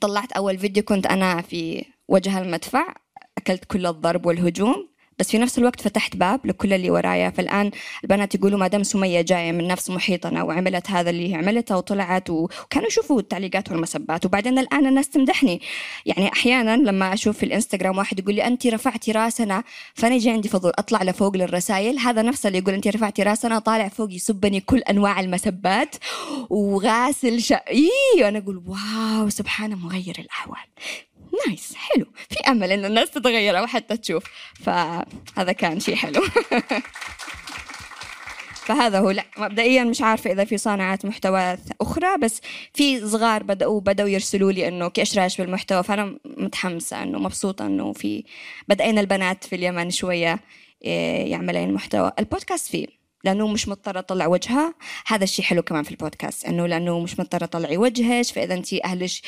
طلعت 0.00 0.32
أول 0.32 0.58
فيديو 0.58 0.82
كنت 0.82 1.06
أنا 1.06 1.42
في 1.42 1.84
وجه 2.08 2.38
المدفع 2.38 2.94
أكلت 3.38 3.64
كل 3.64 3.86
الضرب 3.86 4.26
والهجوم. 4.26 4.88
بس 5.18 5.30
في 5.30 5.38
نفس 5.38 5.58
الوقت 5.58 5.80
فتحت 5.80 6.16
باب 6.16 6.46
لكل 6.46 6.72
اللي 6.72 6.90
ورايا. 6.90 7.30
فالآن 7.30 7.70
البنات 8.04 8.34
يقولوا 8.34 8.58
ما 8.58 8.66
دام 8.68 8.82
سمية 8.82 9.20
جاية 9.20 9.52
من 9.52 9.68
نفس 9.68 9.90
محيطنا 9.90 10.42
وعملت 10.42 10.90
هذا 10.90 11.10
اللي 11.10 11.30
هي 11.30 11.34
عملته 11.34 11.76
وطلعت 11.76 12.30
وكانوا 12.30 12.88
يشوفوا 12.88 13.20
التعليقات 13.20 13.70
والمسبات. 13.70 14.26
وبعدين 14.26 14.58
الآن 14.58 14.86
الناس 14.86 15.08
تمدحني. 15.08 15.60
يعني 16.06 16.32
أحيانا 16.32 16.76
لما 16.76 17.14
أشوف 17.14 17.38
في 17.38 17.42
الإنستغرام 17.42 17.98
واحد 17.98 18.18
يقول 18.18 18.34
لي 18.34 18.46
أنت 18.46 18.66
رفعتي 18.66 19.12
راسنا 19.12 19.64
فأنا 19.94 20.14
يجي 20.14 20.30
عندي 20.30 20.48
فضول 20.48 20.72
أطلع 20.78 21.02
لفوق 21.02 21.36
للرسائل. 21.36 21.98
هذا 21.98 22.22
نفسه 22.22 22.46
اللي 22.46 22.58
يقول 22.58 22.74
أنت 22.74 22.88
رفعتي 22.88 23.22
راسنا 23.22 23.58
طالع 23.58 23.88
فوق 23.88 24.12
يسبني 24.12 24.60
كل 24.60 24.78
أنواع 24.78 25.20
المسبات 25.20 25.96
وغاسل 26.50 27.40
شا 27.42 27.56
إيه! 27.68 28.28
أنا 28.28 28.38
أقول 28.38 28.62
واو! 28.66 29.28
سبحانه 29.28 29.76
مغير 29.76 30.16
الأحوال. 30.18 30.58
نايس 31.48 31.74
حلو. 31.74 32.06
في 32.30 32.40
أمل 32.48 32.72
إن 32.72 32.84
الناس 32.84 33.10
تتغير 33.10 33.58
أو 33.58 33.66
حتى 33.66 33.96
تشوف. 33.96 34.24
فهذا 34.64 35.52
كان 35.52 35.80
شيء 35.80 35.94
حلو. 35.94 36.22
فهذا 38.66 38.98
هو. 38.98 39.10
لا 39.10 39.24
مبدئيا 39.38 39.84
مش 39.84 40.02
عارفة 40.02 40.32
إذا 40.32 40.44
في 40.44 40.58
صانعات 40.58 41.04
محتوى 41.04 41.56
أخرى 41.80 42.18
بس 42.18 42.40
في 42.74 43.08
صغار 43.08 43.42
بدأوا 43.42 43.80
بدأوا 43.80 44.08
يرسلوا 44.08 44.52
لي 44.52 44.68
إنه 44.68 44.88
كيف 44.88 45.18
رايش 45.18 45.40
بالمحتوى. 45.40 45.82
فأنا 45.82 46.18
متحمسة 46.24 47.02
إنه 47.02 47.18
مبسوطة 47.18 47.66
إنه 47.66 47.92
في 47.92 48.24
بدأنا 48.68 49.00
البنات 49.00 49.44
في 49.44 49.56
اليمن 49.56 49.90
شوية 49.90 50.40
إيه، 50.84 51.30
يعملين 51.30 51.72
محتوى. 51.74 52.12
البودكاست 52.18 52.68
فيه. 52.68 52.97
لأنه 53.24 53.48
مش 53.48 53.68
مضطرة 53.68 53.98
اطلع 53.98 54.26
وجهها. 54.26 54.74
هذا 55.06 55.24
الشيء 55.24 55.44
حلو 55.44 55.62
كمان 55.62 55.82
في 55.82 55.90
البودكاست 55.90 56.44
إنه 56.44 56.66
لأنه 56.66 57.00
مش 57.00 57.20
مضطرة 57.20 57.46
تطلعي 57.46 57.76
وجهك 57.76 58.24
فإذا 58.24 58.54
انت 58.54 58.74
أهلش 58.74 59.22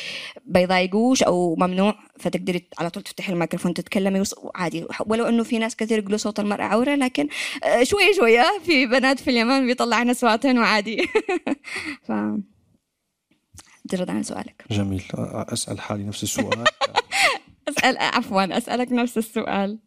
بيضايقوش 0.44 1.22
أو 1.22 1.56
ممنوع 1.56 1.94
فتقدري 2.18 2.68
على 2.78 2.90
طول 2.90 3.02
تفتحي 3.02 3.32
الميكروفون 3.32 3.74
تتكلمي 3.74 4.22
عادي 4.54 4.86
ولو 5.06 5.24
إنه 5.24 5.42
في 5.42 5.58
ناس 5.58 5.76
كثير 5.76 5.98
يقولوا 5.98 6.18
صوت 6.18 6.40
المرأة 6.40 6.64
عورة 6.64 6.94
لكن 6.94 7.28
آه، 7.64 7.82
شوية 7.82 8.12
شوية 8.16 8.44
في 8.64 8.86
بنات 8.86 9.20
في 9.20 9.30
اليمن 9.30 9.66
بيطلعن 9.66 10.10
اصواتهن 10.10 10.58
وعادي. 10.58 11.06
ف 12.08 12.12
عن 13.92 14.22
سؤالك. 14.22 14.64
جميل. 14.70 15.02
أسأل 15.14 15.80
حالي 15.80 16.04
نفس 16.04 16.22
السؤال. 16.22 16.64
أسأل 17.68 17.98
عفوا 17.98 18.58
أسألك 18.58 18.92
نفس 18.92 19.18
السؤال. 19.18 19.78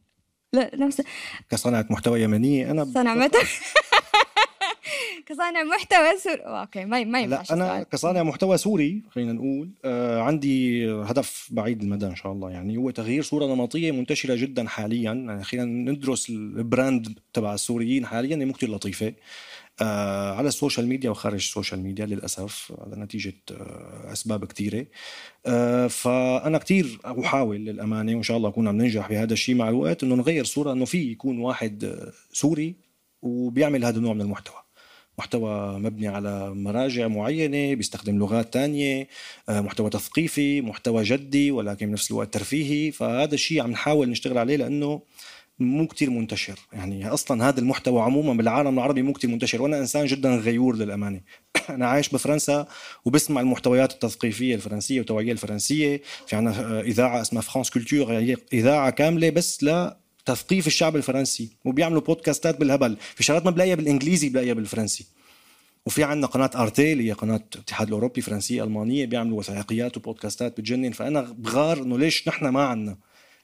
لا 0.54 0.72
نفس 0.76 1.02
كصانعة 1.50 1.86
محتوى 1.90 2.22
يمنية 2.22 2.72
أنا 2.72 2.86
صنع 2.86 3.16
متى 3.16 3.38
كصانع 5.26 5.64
محتوى 5.64 6.18
سور 6.24 6.38
okay 6.46 6.86
ما 6.86 7.04
ما 7.04 7.18
لا 7.18 7.24
ينفعش 7.24 7.52
أنا 7.52 7.66
السؤال. 7.66 7.90
كصانع 7.90 8.24
محتوى 8.24 8.58
سوري 8.58 9.02
خلينا 9.12 9.34
نقول 9.34 9.70
آه 9.86 10.22
عندي 10.22 10.86
هدف 10.92 11.48
بعيد 11.52 11.82
المدى 11.82 12.06
إن 12.06 12.16
شاء 12.16 12.32
الله 12.32 12.52
يعني 12.52 12.78
هو 12.78 12.90
تغيير 12.90 13.24
صورة 13.24 13.46
نمطية 13.46 13.92
منتشرة 13.92 14.36
جدا 14.36 14.68
حاليا. 14.68 15.04
يعني 15.14 15.44
خلينا 15.44 15.66
ندرس 15.92 16.30
ال 16.30 16.45
brand 16.45 17.20
تبع 17.34 17.54
السوريين 17.54 18.06
حاليا 18.06 18.36
مو 18.36 18.54
كثير 18.54 18.70
لطيفة. 18.72 19.14
على 19.82 20.48
السوشيال 20.48 20.88
ميديا 20.88 21.10
وخارج 21.10 21.36
السوشيال 21.36 21.80
ميديا 21.84 22.06
للأسف 22.06 22.74
هذا 22.88 22.96
نتيجة 22.96 23.34
آه 23.52 24.12
أسباب 24.12 24.46
كثيرة. 24.46 24.86
آه 25.46 25.88
فأنا 25.88 26.58
كثير 26.58 27.00
أحاول 27.06 27.58
للأمانة 27.58 28.14
وإن 28.14 28.24
شاء 28.24 28.38
الله 28.38 28.50
أكون 28.50 28.68
عم 28.68 28.78
ننجح 28.78 29.10
بهذا 29.10 29.34
الشيء 29.34 29.56
مع 29.56 29.70
الوقت 29.70 30.04
إنه 30.04 30.16
نغير 30.16 30.44
صورة 30.44 30.74
إنه 30.74 30.86
في 30.86 31.12
يكون 31.12 31.40
واحد 31.40 31.84
آه، 31.84 32.12
سوري 32.34 32.76
وبيعمل 33.22 33.86
هذا 33.86 33.98
النوع 33.98 34.14
من 34.14 34.22
المحتوى. 34.22 34.56
محتوى 35.18 35.80
مبني 35.80 36.08
على 36.08 36.54
مراجع 36.54 37.08
معينة 37.08 37.76
بيستخدم 37.76 38.20
لغات 38.20 38.54
تانية 38.54 39.08
آه، 39.50 39.62
محتوى 39.62 39.90
تثقيفي 39.90 40.62
محتوى 40.62 41.04
جدي 41.04 41.52
ولكن 41.52 41.88
بنفس 41.88 42.12
الوقت 42.12 42.34
ترفيهي. 42.34 42.92
فهذا 42.92 43.34
الشيء 43.34 43.62
عم 43.62 43.72
نحاول 43.72 44.10
نشتغل 44.10 44.38
عليه 44.38 44.56
لأنه 44.56 45.02
مو 45.60 45.88
كتير 45.88 46.10
منتشر. 46.10 46.60
يعني 46.74 47.08
أصلا 47.08 47.50
هذا 47.50 47.60
المحتوى 47.60 48.02
عموما 48.02 48.34
بالعالم 48.34 48.74
العربي 48.74 49.02
مو 49.02 49.14
كتير 49.14 49.30
منتشر. 49.30 49.62
وأنا 49.62 49.80
إنسان 49.80 50.06
جدا 50.06 50.36
غيور 50.36 50.76
للأمانة. 50.76 51.22
أنا 51.70 51.88
عايش 51.88 52.10
بفرنسا 52.10 52.68
وبسمع 53.06 53.42
المحتويات 53.42 53.92
التثقيفية 53.94 54.56
الفرنسية 54.56 54.98
والتوعية 54.98 55.32
الفرنسية. 55.32 56.02
في 56.28 56.36
عنا 56.36 56.50
آه، 56.60 56.82
إذاعة 56.82 57.22
اسمها 57.22 57.42
فرانس 57.42 57.70
كولتور 57.70 58.14
هي 58.14 58.38
إذاعة 58.54 58.90
كاملة 58.90 59.30
بس 59.30 59.64
لا 59.64 59.98
تثقيف 60.26 60.68
الشعب 60.68 60.96
الفرنسي. 60.96 61.50
وبيعملوا 61.66 62.02
بودكاستات 62.02 62.60
بالهبل. 62.60 62.98
في 63.16 63.24
شغلات 63.24 63.46
ما 63.46 63.52
بلاقيها 63.52 63.76
بالإنجليزي 63.76 64.30
بلاقيها 64.30 64.54
بالفرنسي. 64.54 65.06
وفي 65.86 66.04
عندنا 66.04 66.28
قناة 66.28 66.50
أرتي 66.56 66.94
اللي 66.94 67.08
هي 67.08 67.12
قناة 67.12 67.44
الاتحاد 67.56 67.88
الأوروبي 67.88 68.22
فرنسية 68.22 68.64
ألمانية. 68.64 69.06
بيعملوا 69.06 69.40
وثائقيات 69.40 69.98
وبودكاستات 69.98 70.58
بتجنن 70.58 70.92
فأنا 70.92 71.22
بغار 71.22 71.78
إنه 71.78 71.98
ليش 71.98 72.28
نحن 72.28 72.48
ما 72.48 72.64
عندنا؟ 72.64 72.98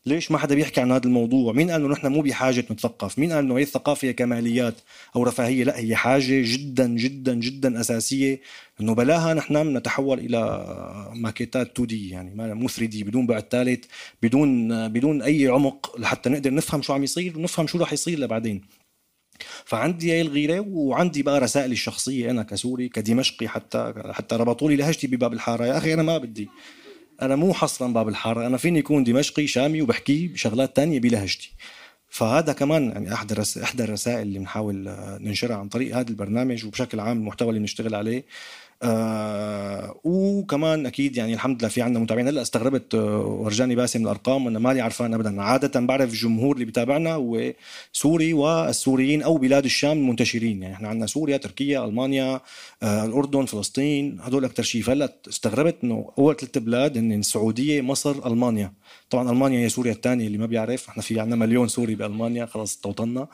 ليش 0.06 0.32
ما 0.32 0.38
حدا 0.38 0.56
بيحكي 0.56 0.82
عن 0.82 0.92
هذا 0.92 1.06
الموضوع؟ 1.06 1.54
مين 1.54 1.72
قال 1.72 1.82
إنه 1.82 1.94
نحن 1.94 2.08
مو 2.08 2.22
بحاجة 2.22 2.60
نتثقف؟ 2.72 3.20
مين 3.20 3.32
قال 3.32 3.46
إنه 3.46 3.58
هي 3.58 3.62
الثقافة 3.62 4.08
هي 4.08 4.14
كماليات 4.14 4.76
أو 5.16 5.24
رفاهية؟ 5.24 5.64
لا 5.64 5.78
هي 5.80 5.96
حاجة 5.96 6.42
جدا 6.46 6.88
جدا 6.88 7.34
جدا 7.34 7.80
أساسية 7.80 8.42
إنه 8.82 8.94
بلاها 8.96 9.34
نحن 9.34 9.78
نتحول 9.78 10.20
إلى 10.20 11.12
ماكيتات 11.16 11.72
2 11.72 11.88
دي 11.88 12.10
يعني 12.10 12.54
مو 12.56 12.68
3 12.68 12.86
دي 12.86 13.04
بدون 13.04 13.28
بعد 13.28 13.46
ثالث 13.52 13.86
بدون 14.24 14.88
بدون 14.88 15.22
أي 15.22 15.48
عمق 15.48 16.00
لحتى 16.00 16.30
نقدر 16.30 16.54
نفهم 16.54 16.82
شو 16.82 16.94
عم 16.94 17.04
يصير 17.04 17.38
ونفهم 17.38 17.68
شو 17.68 17.78
رح 17.78 17.94
يصير 17.94 18.20
لبعدين. 18.20 18.62
فعندي 19.66 20.12
هاي 20.12 20.22
الغيرة 20.22 20.60
وعندي 20.60 21.24
بقى 21.24 21.40
رسائلي 21.40 21.74
الشخصية 21.74 22.32
أنا 22.32 22.44
كسوري 22.44 22.90
كدمشقي 22.90 23.48
حتى 23.48 23.94
حتى 24.12 24.36
ربطوا 24.36 24.70
لي 24.70 24.76
لهجتي 24.76 25.08
بباب 25.08 25.34
الحارة. 25.34 25.66
يا 25.66 25.78
أخي 25.78 25.94
أنا 25.94 26.04
ما 26.04 26.18
بدي. 26.18 26.50
أنا 27.22 27.36
مو 27.36 27.54
حصرا 27.54 27.88
باب 27.88 28.08
الحارة 28.08 28.48
أنا 28.48 28.58
فيني 28.58 28.80
يكون 28.80 29.04
دمشقي 29.04 29.48
شامي 29.48 29.82
وبحكي 29.82 30.28
بشغلات 30.28 30.76
تانية 30.76 31.00
بلهجتي 31.00 31.54
فهذا 32.10 32.54
كمان 32.54 32.92
يعني 32.92 33.14
أحد 33.14 33.40
احدى 33.64 33.84
الرسائل 33.84 34.22
اللي 34.22 34.40
بنحاول 34.40 34.76
ننشرها 35.22 35.56
عن 35.56 35.70
طريق 35.70 35.98
هذا 35.98 36.10
البرنامج 36.10 36.66
وبشكل 36.66 37.00
عام 37.00 37.18
المحتوى 37.18 37.50
اللي 37.50 37.60
بنشتغل 37.60 37.96
عليه. 37.96 38.26
آه 38.84 40.00
وكمان 40.04 40.86
أكيد 40.86 41.18
يعني 41.18 41.34
الحمد 41.34 41.60
لله 41.60 41.70
في 41.70 41.82
عندنا 41.82 42.04
متابعين. 42.04 42.28
هلأ 42.28 42.42
استغربت 42.42 42.96
آه 42.96 43.26
ورجاني 43.26 43.76
باسم 43.76 44.04
الأرقام 44.04 44.48
أنا 44.48 44.60
مالي 44.60 44.82
عرفان 44.82 45.14
ابدا. 45.14 45.42
عادة 45.42 45.80
بعرف 45.80 46.10
الجمهور 46.10 46.56
اللي 46.56 46.66
بيتابعنا 46.66 47.14
هو 47.14 47.54
سوري 47.94 48.34
والسوريين 48.34 49.22
أو 49.22 49.38
بلاد 49.38 49.66
الشام 49.66 49.98
المنتشرين. 49.98 50.62
يعني 50.64 50.76
إحنا 50.76 50.88
عندنا 50.88 51.08
سوريا 51.08 51.38
تركيا 51.38 51.86
ألمانيا 51.86 52.42
آه 52.84 53.06
الأردن 53.06 53.46
فلسطين 53.46 54.18
هدول 54.22 54.46
أكثر 54.46 54.64
شيء. 54.64 54.82
فهلأ 54.82 55.14
استغربت 55.30 55.76
إنه 55.84 56.12
أول 56.18 56.36
ثلاث 56.36 56.58
بلاد 56.58 56.98
هن 56.98 57.12
السعودية 57.12 57.82
مصر 57.82 58.28
ألمانيا. 58.28 58.74
طبعا 59.10 59.32
ألمانيا 59.32 59.60
هي 59.60 59.70
سوريا 59.70 59.92
الثانية 59.92 60.28
اللي 60.28 60.38
ما 60.38 60.46
بيعرف. 60.46 60.90
إحنا 60.90 61.04
في 61.04 61.20
عندنا 61.20 61.36
مليون 61.36 61.68
سوري 61.68 61.96
بألمانيا 61.96 62.46
خلص 62.46 62.78
توطنا 62.78 63.28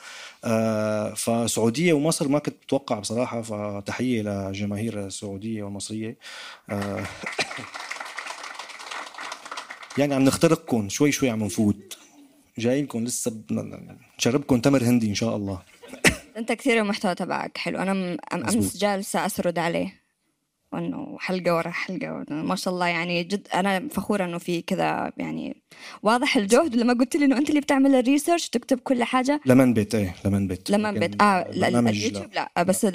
آه 0.44 1.14
فسعودية 1.14 1.94
ومصر 1.94 2.28
ما 2.28 2.40
كنت 2.40 2.56
متوقع 2.64 3.00
بصراحة 3.00 3.42
فتحية 3.42 4.22
لجماهير 4.22 5.06
السعودية 5.06 5.64
والمصرية. 5.64 6.18
آه 6.70 7.04
يعني 9.98 10.16
عم 10.16 10.22
نخترقكم 10.22 10.90
شوي 10.90 11.12
شوي 11.12 11.30
عم 11.30 11.44
نفوت. 11.44 11.98
جايينكم 12.58 13.04
لسه 13.04 13.42
نشربكم 14.20 14.60
تمر 14.60 14.84
هندي 14.84 15.10
إن 15.10 15.16
شاء 15.16 15.36
الله. 15.36 15.62
أنت 16.38 16.52
كثير 16.52 16.82
المحتوى 16.82 17.16
تبعك 17.16 17.58
حلو. 17.58 17.80
أنا 17.80 18.18
أمس 18.34 18.78
جالسة 18.78 19.26
أسرد 19.26 19.60
عليه. 19.60 20.05
وإنه 20.76 21.18
حلقة 21.20 21.56
ورا 21.56 21.70
حلقة 21.70 22.26
ما 22.30 22.56
شاء 22.56 22.74
الله 22.74 22.88
يعني 22.88 23.24
جد 23.24 23.48
أنا 23.54 23.88
فخورة 23.90 24.26
إنه 24.26 24.38
في 24.38 24.62
كذا 24.62 25.14
يعني 25.18 25.64
واضح 26.04 26.38
الجهد 26.38 26.76
لما 26.76 26.94
قلت 26.94 27.16
لي 27.16 27.26
إنه 27.26 27.38
أنت 27.38 27.50
اللي 27.50 27.62
بتعمل 27.62 27.96
ال 27.96 28.02
research 28.02 28.50
تكتب 28.50 28.80
كل 28.80 29.04
حاجة؟ 29.04 29.42
لمن 29.46 29.74
بيت 29.74 29.96
إيه 29.96 30.16
لمن 30.26 30.48
بيت. 30.48 30.72
لمن 30.72 31.00
بيت. 31.00 31.22
آه 31.22 31.52
لا 31.52 31.68
اليوتيوب 31.80 32.34
لا, 32.34 32.52
لا. 32.58 32.64
بس 32.64 32.88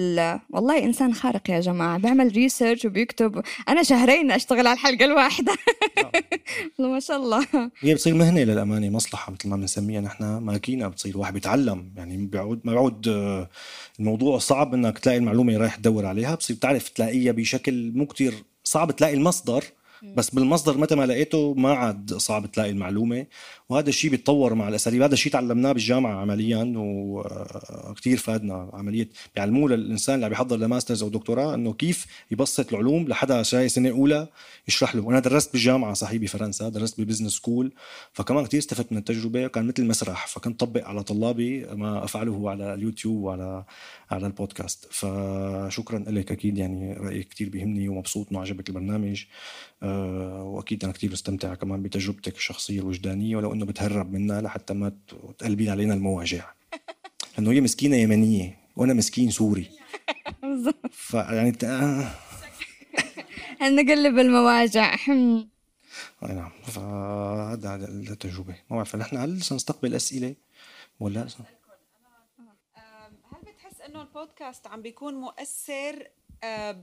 والله 0.51 0.85
إنسان 0.85 1.15
خارق 1.15 1.51
يا 1.51 1.61
جماعة. 1.61 1.99
بيعمل 1.99 2.33
research 2.33 2.85
وبيكتب. 2.85 3.43
أنا 3.69 3.83
شهرين 3.83 4.31
أشتغل 4.31 4.67
على 4.67 4.73
الحلقة 4.73 5.05
الواحدة. 5.05 5.53
ما 6.79 7.01
شاء 7.01 7.17
الله. 7.17 7.47
هي 7.81 7.95
بتصير 7.95 8.15
مهنة 8.15 8.41
للأمانة 8.41 8.89
مصلحة 8.89 9.33
مثل 9.33 9.49
ما 9.49 9.57
بنسميها. 9.57 10.01
نحن 10.01 10.25
ماكينه 10.25 10.89
بتصير 10.89 11.19
واحد 11.19 11.35
بيتعلم. 11.35 11.93
يعني 11.97 12.27
بيعود 12.27 12.61
ما 12.65 12.73
بيعود 12.73 13.09
آه، 13.09 13.49
الموضوع 14.01 14.39
صعب 14.39 14.75
إنك 14.75 14.99
تلاقي 14.99 15.19
المعلومة 15.19 15.57
رايح 15.57 15.77
تدور 15.77 16.07
عليها. 16.07 16.35
بصير 16.35 16.57
تعرف 16.57 16.89
تلاقيها 16.89 17.33
بشكل 17.33 17.93
مو 17.95 18.07
كتير 18.07 18.35
صعب. 18.65 18.97
تلاقي 18.97 19.15
المصدر 19.15 19.65
بس 20.03 20.31
بالمصدر 20.31 20.79
متى 20.79 20.95
ما 20.95 21.07
لقيته 21.07 21.55
ما 21.55 21.73
عاد 21.73 22.15
صعب 22.15 22.53
تلاقي 22.53 22.71
المعلومة. 22.71 23.27
وهذا 23.69 23.89
الشيء 23.89 24.11
بيتطور 24.11 24.55
مع 24.55 24.69
الأساليب. 24.69 25.03
هذا 25.03 25.15
الشيء 25.15 25.33
تعلمناه 25.33 25.73
بالجامعة 25.73 26.21
عمليا 26.21 26.75
وكثير 26.77 28.17
أفادنا 28.17 28.71
عملية. 28.73 29.09
بيعلموه 29.35 29.71
للانسان 29.71 30.15
اللي 30.15 30.27
عم 30.27 30.33
يحضر 30.33 30.57
ل 30.57 30.62
masters 30.63 31.03
أو 31.03 31.09
دكتوراه 31.09 31.55
إنه 31.55 31.73
كيف 31.73 32.07
يبسط 32.31 32.73
العلوم 32.73 33.09
لحدا 33.09 33.43
جاي 33.43 33.69
سنة 33.69 33.91
أولى 33.91 34.29
يشرح 34.69 34.95
له. 34.95 35.03
وأنا 35.03 35.21
درست 35.21 35.53
بالجامعة 35.53 35.95
صحيح 35.95 36.23
بفرنسا 36.23 36.69
درست 36.69 37.01
ب 37.01 37.04
business 37.04 37.33
school. 37.33 37.73
فكمان 38.13 38.47
كثير 38.47 38.61
استفدت 38.61 38.93
من 38.93 38.99
التجربة. 38.99 39.47
كان 39.47 39.67
مثل 39.67 39.87
مسرح 39.87 40.27
فكنت 40.27 40.61
طبق 40.61 40.85
على 40.85 41.03
طلابي 41.03 41.67
ما 41.67 42.05
أفعله 42.05 42.51
على 42.51 42.75
اليوتيوب 42.75 43.23
وعلى 43.23 43.65
على 44.11 44.27
البودكاست. 44.27 44.87
فشكرا 44.91 45.99
لك 45.99 46.33
أكيد 46.33 46.59
يعني 46.59 46.93
رأيك 46.93 47.29
كثير 47.29 47.49
بيهمني 47.49 47.89
ومبسوط 47.89 48.27
إنه 48.31 48.41
عجبك 48.41 48.69
البرنامج. 48.69 49.25
أه 49.83 49.90
وأكيد 50.43 50.85
أنا 50.85 50.93
كثير 50.93 51.11
بستمتع 51.11 51.55
كمان 51.55 51.83
بتجربتك 51.83 52.37
الشخصية 52.37 52.81
الوجدانية 52.81 53.37
ولو 53.37 53.53
إنه 53.53 53.67
بتهرب 53.67 54.13
منها 54.13 54.41
لحتى 54.41 54.75
ما 54.75 54.93
تقلبين 55.39 55.69
علينا 55.69 55.95
المواجع. 55.95 56.51
لأنه 57.39 57.51
هي 57.51 57.61
مسكينة 57.61 57.97
يمنية 57.97 58.59
وأنا 58.77 58.95
مسكين 58.95 59.31
سوري. 59.31 59.71
بالضبط. 60.43 60.87
فيعني 60.91 61.53
آه. 61.65 62.11
نقلب 63.63 64.19
المواجع. 64.19 64.95
أي 66.23 66.35
نعم. 66.35 66.51
فهذا 66.63 67.75
التجربه 67.75 68.55
ما 68.71 68.77
بعرف 68.77 68.97
نحن 68.97 69.17
هل 69.17 69.43
سنستقبل 69.43 69.95
أسئلة؟ 69.95 70.35
ولا 71.01 71.21
هل 71.21 71.29
بتحس 73.43 73.81
إنه 73.81 74.03
البودكاست 74.03 74.67
عم 74.67 74.83
بيكون 74.83 75.15
مؤثر 75.15 76.03
آه، 76.03 76.11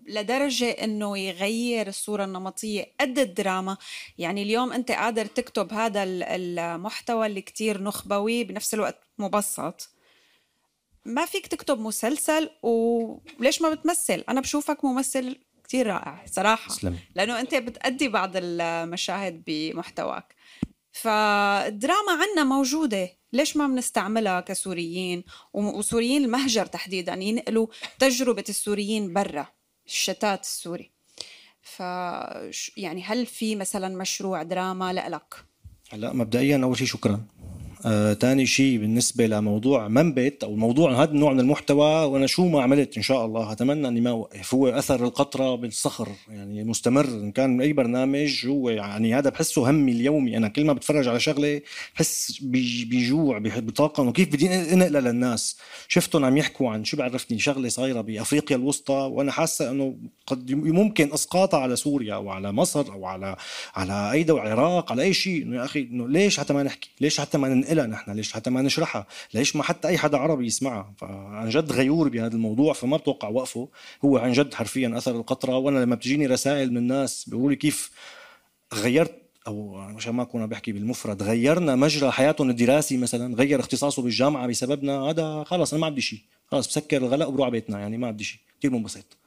لدرجة 0.07 0.69
إنه 0.69 1.17
يغير 1.17 1.87
الصورة 1.87 2.23
النمطية 2.23 2.93
قد 2.99 3.19
الدراما. 3.19 3.77
يعني 4.17 4.43
اليوم 4.43 4.73
أنت 4.73 4.91
قادر 4.91 5.25
تكتب 5.25 5.73
هذا 5.73 6.03
المحتوى 6.03 7.25
اللي 7.25 7.41
كتير 7.41 7.83
نخبوي 7.83 8.43
بنفس 8.43 8.73
الوقت 8.73 9.03
مبسط. 9.17 9.89
ما 11.05 11.25
فيك 11.25 11.47
تكتب 11.47 11.79
مسلسل 11.79 12.49
وليش 12.63 13.61
ما 13.61 13.69
بتمثل؟ 13.73 14.23
أنا 14.29 14.41
بشوفك 14.41 14.85
ممثل 14.85 15.39
كتير 15.63 15.87
رائع 15.87 16.25
صراحة. 16.25 16.69
سلم. 16.69 16.97
لأنه 17.15 17.39
أنت 17.39 17.55
بتأدي 17.55 18.07
بعض 18.07 18.31
المشاهد 18.35 19.43
بمحتواك. 19.47 20.35
فالدراما 20.91 22.11
عنا 22.11 22.43
موجودة. 22.43 23.09
ليش 23.33 23.57
ما 23.57 23.67
بنستعملها 23.67 24.39
كسوريين؟ 24.41 25.23
وسوريين 25.53 26.25
المهجر 26.25 26.65
تحديدا 26.65 27.13
ينقلوا 27.13 27.67
تجربة 27.99 28.43
السوريين 28.49 29.13
برا 29.13 29.47
الشتات 29.85 30.41
السوري. 30.41 30.91
ف 31.61 31.79
يعني 32.77 33.03
هل 33.03 33.25
في 33.25 33.55
مثلا 33.55 33.97
مشروع 33.97 34.43
دراما 34.43 34.93
لإلك؟ 34.93 35.35
هلا 35.89 36.13
مبدئيا 36.13 36.63
أول 36.63 36.77
شيء 36.77 36.87
شكرا. 36.87 37.25
آه، 37.85 38.13
تاني 38.13 38.45
شيء 38.45 38.77
بالنسبة 38.77 39.27
لموضوع 39.27 39.87
منبت 39.87 40.43
أو 40.43 40.55
موضوع 40.55 41.03
هذا 41.03 41.11
النوع 41.11 41.33
من 41.33 41.39
المحتوى 41.39 42.05
وأنا 42.05 42.27
شو 42.27 42.47
ما 42.47 42.61
عملت 42.61 42.97
إن 42.97 43.03
شاء 43.03 43.25
الله 43.25 43.51
أتمنى 43.51 43.87
إني 43.87 44.01
ما 44.01 44.09
أوقف. 44.09 44.53
هو 44.53 44.67
أثر 44.67 45.05
القطرة 45.05 45.55
بالصخر 45.55 46.09
يعني 46.29 46.63
مستمر. 46.63 47.05
إن 47.05 47.31
كان 47.31 47.61
أي 47.61 47.73
برنامج 47.73 48.47
هو 48.47 48.69
يعني 48.69 49.15
هذا 49.15 49.29
بحسه 49.29 49.69
همي 49.69 49.91
اليومي. 49.91 50.37
أنا 50.37 50.47
كل 50.47 50.65
ما 50.65 50.73
بتفرج 50.73 51.07
على 51.07 51.19
شغلة 51.19 51.61
بحس 51.95 52.39
بجوع 52.41 53.37
بطاقة 53.39 54.03
إنه 54.03 54.11
كيف 54.11 54.27
بدي 54.27 54.73
إنقلها 54.73 55.01
للناس. 55.01 55.57
شفتهم 55.87 56.25
عم 56.25 56.37
يحكوا 56.37 56.69
عن 56.69 56.83
شو 56.85 56.97
بعرفني 56.97 57.39
شغلة 57.39 57.69
صايرة 57.69 58.01
بأفريقيا 58.01 58.57
الوسطى 58.57 58.93
وأنا 58.93 59.31
حاسة 59.31 59.71
إنه 59.71 59.95
قد 60.27 60.51
ممكن 60.51 61.13
أسقاطها 61.13 61.59
على 61.59 61.75
سوريا 61.75 62.15
أو 62.15 62.29
على 62.29 62.51
مصر 62.51 62.91
أو 62.91 63.05
على 63.05 63.35
على 63.75 64.11
أي 64.11 64.23
دوله 64.23 64.43
العراق 64.43 64.91
على 64.91 65.01
أي 65.03 65.13
شيء. 65.13 65.43
إنه 65.43 65.55
يا 65.55 65.65
أخي 65.65 65.81
إنه 65.81 66.07
ليش 66.07 66.39
حتى 66.39 66.53
ما 66.53 66.63
نحكي؟ 66.63 66.89
ليش 67.01 67.19
حتى 67.21 67.37
ما 67.37 67.66
ننقلها 67.67 67.87
نحن 67.87 68.11
ليش 68.11 68.33
حتى 68.33 68.49
ما 68.49 68.61
نشرحها؟ 68.61 69.07
ليش 69.33 69.55
ما 69.55 69.63
حتى 69.63 69.87
أي 69.87 69.97
حدا 69.97 70.17
عربي 70.17 70.45
يسمعها؟ 70.45 70.93
فعن 70.97 71.49
جد 71.49 71.71
غيور 71.71 72.09
بهذا 72.09 72.35
الموضوع 72.35 72.73
فما 72.73 72.97
بتوقع 72.97 73.27
وقفه. 73.27 73.69
هو 74.05 74.17
عن 74.17 74.31
جد 74.31 74.53
حرفيا 74.53 74.97
أثر 74.97 75.15
القطرة. 75.15 75.57
وأنا 75.57 75.79
لما 75.79 75.95
بتجيني 75.95 76.25
رسائل 76.25 76.71
من 76.71 76.77
الناس 76.77 77.29
بيقولوا 77.29 77.49
لي 77.49 77.55
كيف 77.55 77.91
غيرت 78.73 79.21
أو 79.47 79.77
مشان 79.77 80.13
ما 80.13 80.23
أكون 80.23 80.41
عم 80.41 80.49
بحكي 80.49 80.71
بالمفرد 80.71 81.23
غيرنا 81.23 81.75
مجرى 81.75 82.11
حياتهم 82.11 82.49
الدراسي 82.49 82.97
مثلا 82.97 83.35
غير 83.35 83.59
اختصاصه 83.59 84.01
بالجامعة 84.01 84.47
بسببنا 84.47 84.99
هذا 84.99 85.43
خلص 85.43 85.73
أنا 85.73 85.81
ما 85.81 85.89
بدي 85.89 86.01
شيء. 86.01 86.19
خلص 86.51 86.67
بسكر 86.67 86.97
الغلاء 86.97 87.29
وبروح 87.29 87.45
على 87.45 87.51
بيتنا 87.51 87.79
يعني 87.79 87.97
ما 87.97 88.11
بدي 88.11 88.23
شيء. 88.23 88.39
كثير 88.59 88.71
منبسط. 88.71 89.17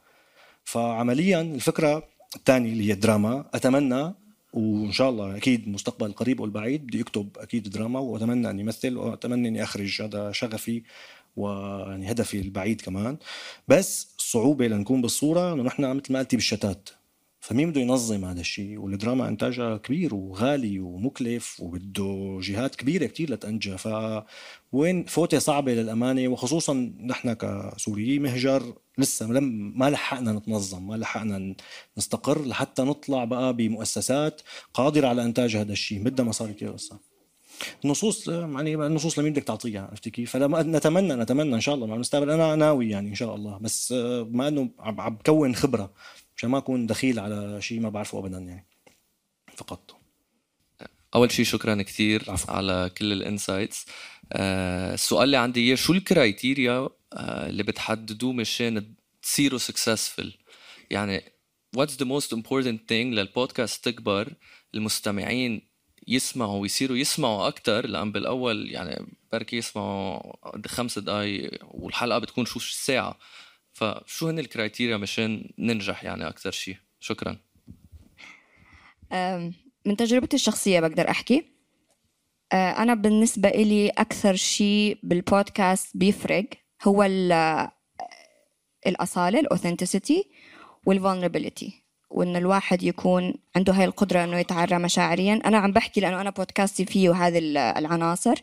فعمليا 0.65 1.41
الفكرة 1.41 2.09
الثانية 2.37 2.73
اللي 2.73 2.89
هي 2.89 2.93
الدراما 2.93 3.45
أتمنى 3.55 4.15
وإن 4.53 4.93
شاء 4.93 5.11
الله 5.11 5.37
أكيد 5.37 5.67
المستقبل 5.67 6.07
القريب 6.07 6.41
والبعيد 6.41 6.87
بدي 6.87 7.01
اكتب 7.01 7.29
أكيد 7.39 7.69
دراما 7.69 8.01
وأتمنى 8.01 8.51
اني 8.51 8.63
امثل 8.63 8.97
وأتمنى 8.97 9.49
اني 9.49 9.63
اخرج 9.63 10.03
هذا 10.03 10.33
شغفي 10.33 10.83
ويعني 11.37 12.11
هدفي 12.11 12.41
البعيد 12.41 12.81
كمان. 12.81 13.19
بس 13.69 14.15
الصعوبه 14.19 14.67
لنكون 14.69 15.03
بالصورة 15.03 15.53
إنه 15.53 15.63
نحن 15.63 15.97
مثل 15.97 16.13
ما 16.13 16.19
قلتي 16.19 16.37
بالشتات. 16.37 16.89
فمين 17.41 17.71
بده 17.71 17.81
ينظم 17.81 18.25
هذا 18.25 18.41
الشيء؟ 18.41 18.79
والدراما 18.79 19.29
إنتاجها 19.29 19.77
كبير 19.77 20.15
وغالي 20.15 20.81
ومكلف 20.81 21.61
وبده 21.61 22.39
جهات 22.43 22.77
كبيرة 22.77 23.07
كتير 23.07 23.33
لتنجح 23.33 23.77
فوين 24.73 25.05
فوتة 25.05 25.39
صعبة 25.39 25.75
للأمانة 25.75 26.29
وخصوصا 26.29 26.93
نحن 27.01 27.33
كسوريين 27.33 28.23
مهجر 28.23 28.75
لسه 29.01 29.27
لم 29.27 29.79
ما 29.79 29.91
لحقنا 29.91 30.33
نتنظم 30.33 30.87
ما 30.89 30.95
لحقنا 30.95 31.55
نستقر 31.99 32.47
لحتى 32.47 32.83
نطلع 32.83 33.25
بقى 33.25 33.57
بمؤسسات 33.57 34.41
قادرة 34.75 35.09
على 35.09 35.25
إنتاج 35.25 35.57
هذا 35.57 35.73
الشيء. 35.73 36.03
بدها 36.03 36.25
مصاري 36.25 36.53
كثير 36.53 36.73
قصه 36.73 37.01
النصوص 37.85 38.29
يعني 38.29 38.75
النصوص 38.75 39.19
لمين 39.19 39.33
بدك 39.33 39.43
تعطيها؟ 39.43 39.83
عرفت 39.91 40.09
كيف؟ 40.09 40.31
فلا 40.31 40.63
نتمنى 40.63 41.15
نتمنى 41.15 41.55
إن 41.55 41.61
شاء 41.61 41.75
الله 41.75 41.87
مع 41.87 41.95
المستقبل. 41.95 42.31
أنا 42.31 42.57
ناوي 42.57 42.91
يعني 42.91 43.09
إن 43.09 43.15
شاء 43.15 43.35
الله 43.35 43.59
بس 43.59 43.93
ما 44.31 44.49
إنه 44.49 44.71
عم 44.79 45.15
بكون 45.15 45.55
خبرة 45.55 45.93
مشان 46.37 46.51
ما 46.51 46.59
أكون 46.59 46.87
دخيل 46.87 47.19
على 47.19 47.63
شيء 47.63 47.81
ما 47.81 47.89
بعرفه 47.89 48.19
ابدا 48.19 48.39
يعني. 48.39 48.67
فقط. 49.57 49.97
أول 51.15 51.33
شيء 51.33 51.45
شكرا 51.45 51.83
كثير 51.83 52.35
على 52.49 52.91
كل 52.99 53.13
ال 53.13 53.20
insights. 53.20 53.87
آه 53.89 54.20
السؤال 54.33 55.25
اللي 55.25 55.37
عندي 55.37 55.61
اياه 55.61 55.75
شو 55.75 55.93
ال 55.93 56.03
criteria 56.03 56.89
آه 57.13 57.49
اللي 57.49 57.63
بتحددوه 57.63 58.33
مشان 58.33 58.95
تصيروا 59.23 59.59
successful 59.59 60.35
يعني 60.91 61.23
what's 61.77 61.91
the 61.91 62.07
most 62.07 62.37
important 62.37 62.79
thing 62.89 63.07
للبودكاست 63.13 63.85
تكبر 63.85 64.33
المستمعين 64.75 65.71
يسمعوا 66.09 66.61
ويصيروا 66.61 66.97
يسمعوا 66.97 67.49
أكثر 67.49 67.87
لأن 67.87 68.13
بالأول 68.13 68.71
يعني 68.71 69.07
بركي 69.33 69.57
يسمعوا 69.57 70.33
خمس 70.67 70.99
دقائق 70.99 71.51
والحلقة 71.63 72.19
بتكون 72.19 72.45
شو 72.45 72.59
ساعة. 72.59 73.19
فشو 73.73 74.29
هن 74.29 74.39
ال 74.39 74.45
criteria 74.45 74.97
مشان 74.97 75.51
ننجح 75.59 76.05
يعني 76.05 76.29
أكثر 76.29 76.51
شيء 76.51 76.77
شكرا. 77.01 77.37
من 79.87 79.97
تجربتي 79.97 80.37
الشخصية 80.37 80.81
بقدر 80.81 81.11
أحكي. 81.11 81.45
أه، 82.53 82.83
أنا 82.83 82.95
بالنسبة 82.95 83.49
إلي 83.49 83.89
أكثر 83.89 84.35
شيء 84.35 84.99
بالبودكاست 85.03 85.97
بيفرق 85.97 86.45
هو 86.85 87.03
الأصالة 88.87 89.41
ال 89.41 89.48
authenticity 89.48 90.31
وال 90.87 90.99
vulnerability 90.99 91.81
وإن 92.11 92.37
الواحد 92.37 92.83
يكون 92.83 93.35
عنده 93.57 93.73
هاي 93.73 93.85
القدرة 93.85 94.25
إنه 94.25 94.39
يتعرى 94.39 94.79
مشاعريا. 94.79 95.41
أنا 95.45 95.59
عم 95.59 95.73
بحكي 95.73 96.01
لأنه 96.01 96.21
أنا 96.21 96.31
بودكاستي 96.31 96.85
فيه 96.85 97.13
هذه 97.13 97.39
العناصر. 97.79 98.35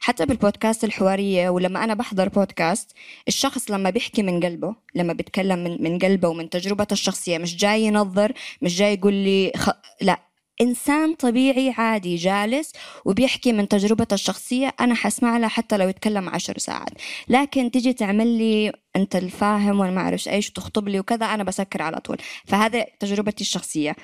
حتى 0.00 0.26
بالبودكاست 0.26 0.84
الحوارية 0.84 1.48
ولما 1.48 1.84
أنا 1.84 1.94
بحضر 1.94 2.28
بودكاست 2.28 2.92
الشخص 3.28 3.70
لما 3.70 3.90
بيحكي 3.90 4.22
من 4.22 4.40
قلبه 4.44 4.74
لما 4.94 5.12
بيتكلم 5.12 5.58
من 5.58 5.82
من 5.82 5.98
قلبه 5.98 6.28
ومن 6.28 6.50
تجربته 6.50 6.92
الشخصية 6.92 7.38
مش 7.38 7.56
جاي 7.56 7.82
ينظر 7.82 8.32
مش 8.62 8.78
جاي 8.78 8.94
يقول 8.94 9.14
لي 9.14 9.52
خ... 9.56 9.70
لا 10.00 10.29
إنسان 10.60 11.14
طبيعي 11.14 11.74
عادي 11.78 12.16
جالس 12.16 12.72
وبيحكي 13.04 13.52
من 13.52 13.68
تجربته 13.68 14.14
الشخصية 14.14 14.74
أنا 14.80 14.94
حسمع 14.94 15.36
له 15.38 15.48
حتى 15.48 15.76
لو 15.76 15.88
يتكلم 15.88 16.28
عشر 16.28 16.58
ساعات. 16.58 16.90
لكن 17.28 17.70
تيجي 17.70 17.92
تعمل 17.92 18.26
لي 18.26 18.72
أنت 18.96 19.16
الفاهم 19.16 19.80
وأنا 19.80 19.90
ما 19.90 20.00
أعرف 20.00 20.28
إيش 20.28 20.50
وتخطب 20.50 20.88
لي 20.88 21.00
وكذا 21.00 21.26
أنا 21.26 21.44
بسكر 21.44 21.82
على 21.82 22.00
طول. 22.00 22.16
فهذا 22.44 22.86
تجربتي 23.00 23.40
الشخصية 23.40 23.96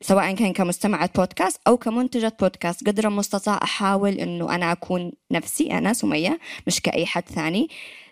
سواء 0.00 0.34
كان 0.34 0.52
كمستمعة 0.52 1.10
بودكاست 1.16 1.60
أو 1.66 1.76
كمنتجة 1.76 2.36
بودكاست. 2.40 2.86
قدر 2.88 3.08
المستطاع 3.08 3.60
أحاول 3.62 4.12
أنه 4.12 4.54
أنا 4.54 4.72
أكون 4.72 5.12
نفسي 5.30 5.72
أنا 5.72 5.92
سمية 5.92 6.38
مش 6.66 6.80
كأي 6.80 7.06
حد 7.06 7.28
ثاني. 7.28 7.68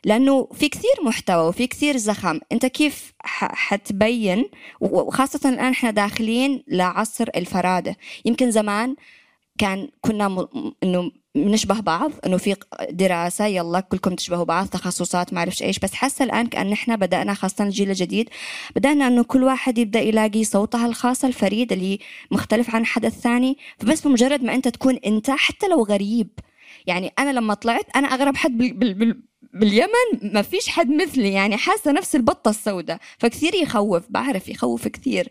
لأنه 0.07 0.49
في 0.53 0.69
كثير 0.69 0.93
محتوى 1.05 1.49
وفي 1.49 1.67
كثير 1.67 1.97
زخم. 1.97 2.41
أنت 2.53 2.67
كيف 2.67 3.15
حتبين؟ 3.41 4.45
وخاصة 4.81 5.49
الآن 5.49 5.73
إحنا 5.73 5.91
داخلين 5.91 6.65
لعصر 6.69 7.29
الفرادة. 7.37 7.97
يمكن 8.25 8.51
زمان 8.51 8.97
كان 9.59 9.89
كنا 10.01 10.29
م... 10.29 10.47
إنه 10.83 11.13
بنشبه 11.35 11.81
بعض 11.81 12.13
إنه 12.27 12.37
في 12.37 12.57
دراسة 12.91 13.47
يلا 13.47 13.81
كلكم 13.81 14.15
تشبهوا 14.15 14.45
بعض 14.45 14.67
تخصصات 14.67 15.33
ما 15.33 15.39
أعرفش 15.39 15.63
إيش 15.63 15.79
بس 15.79 15.95
حاسة 15.95 16.25
الآن 16.25 16.47
كأن 16.47 16.73
إحنا 16.73 16.97
بدأنا 16.97 17.35
خاصة 17.35 17.65
الجيل 17.65 17.91
الجديد 17.91 18.29
بدأنا 18.77 19.07
إنه 19.07 19.25
كل 19.25 19.43
واحد 19.45 19.79
يبدأ 19.79 20.01
يلاقي 20.01 20.45
صوتها 20.45 20.87
الخاص 20.87 21.25
الفريد 21.25 21.73
اللي 21.73 21.99
مختلف 22.31 22.75
عن 22.75 22.87
حد 22.87 23.05
الثاني 23.05 23.59
فبس 23.79 24.07
بمجرد 24.07 24.43
ما 24.43 24.55
أنت 24.55 24.69
تكون 24.69 24.97
أنت 24.97 25.31
حتى 25.31 25.69
لو 25.69 25.83
غريب 25.83 26.29
يعني 26.87 27.13
أنا 27.19 27.31
لما 27.31 27.55
طلعت 27.55 27.97
أنا 27.97 28.09
أغرب 28.09 28.37
حد 28.37 28.59
بال... 28.59 28.95
بال... 28.95 29.23
بال... 29.43 29.61
باليمن 29.61 30.33
ما 30.35 30.43
فيش 30.43 30.69
حد 30.69 30.91
مثلي 30.91 31.33
يعني 31.33 31.57
حاسة 31.57 31.93
نفس 31.93 32.17
البطة 32.17 32.49
السوداء 32.49 32.99
فكثير 33.19 33.55
يخوف 33.55 34.05
بعرف 34.11 34.49
يخوف 34.49 34.89
كثير. 34.89 35.31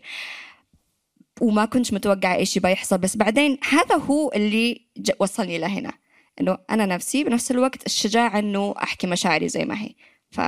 وما 1.40 1.64
كنت 1.64 1.94
متوقعة 1.94 2.34
إيش 2.34 2.56
يبغى 2.56 2.72
يحصل 2.72 2.98
بس 2.98 3.16
بعدين 3.16 3.58
هذا 3.70 3.96
هو 3.96 4.32
اللي 4.32 4.86
وصلني 5.20 5.58
لهنا 5.58 5.92
إنه 6.40 6.58
أنا 6.70 6.86
نفسي 6.86 7.24
بنفس 7.24 7.50
الوقت 7.50 7.86
الشجاعة 7.86 8.38
إنه 8.38 8.74
أحكي 8.82 9.06
مشاعري 9.06 9.48
زي 9.48 9.64
ما 9.64 9.82
هي. 9.82 9.94
ف 10.30 10.40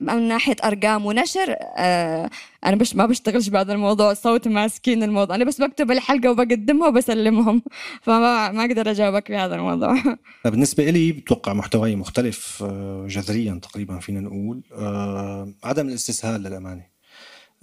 من 0.00 0.28
ناحية 0.28 0.56
أرقام 0.64 1.06
ونشر 1.06 1.56
آه 1.76 2.30
أنا 2.66 2.76
بش 2.76 2.96
ما 2.96 3.06
بشتغلش 3.06 3.48
بهذا 3.48 3.72
الموضوع 3.72 4.14
صوت 4.14 4.48
ماسكين 4.48 5.02
الموضوع. 5.02 5.36
أنا 5.36 5.44
بس 5.44 5.60
بكتب 5.60 5.90
الحلقة 5.90 6.30
وبقدمها 6.30 6.88
وبسلمهم 6.88 7.62
فما 8.02 8.52
ما 8.52 8.64
أقدر 8.64 8.90
أجاوبك 8.90 9.26
في 9.26 9.36
هذا 9.36 9.54
الموضوع. 9.54 10.02
بالنسبة 10.44 10.90
لي 10.90 11.12
بتوقع 11.12 11.52
محتواي 11.52 11.96
مختلف 11.96 12.62
آه، 12.62 13.06
جذريا 13.08 13.60
تقريبا 13.62 13.98
فينا 13.98 14.20
نقول 14.20 14.62
آه 14.72 15.52
عدم 15.64 15.88
الاستسهال 15.88 16.42
للأمانة. 16.42 16.86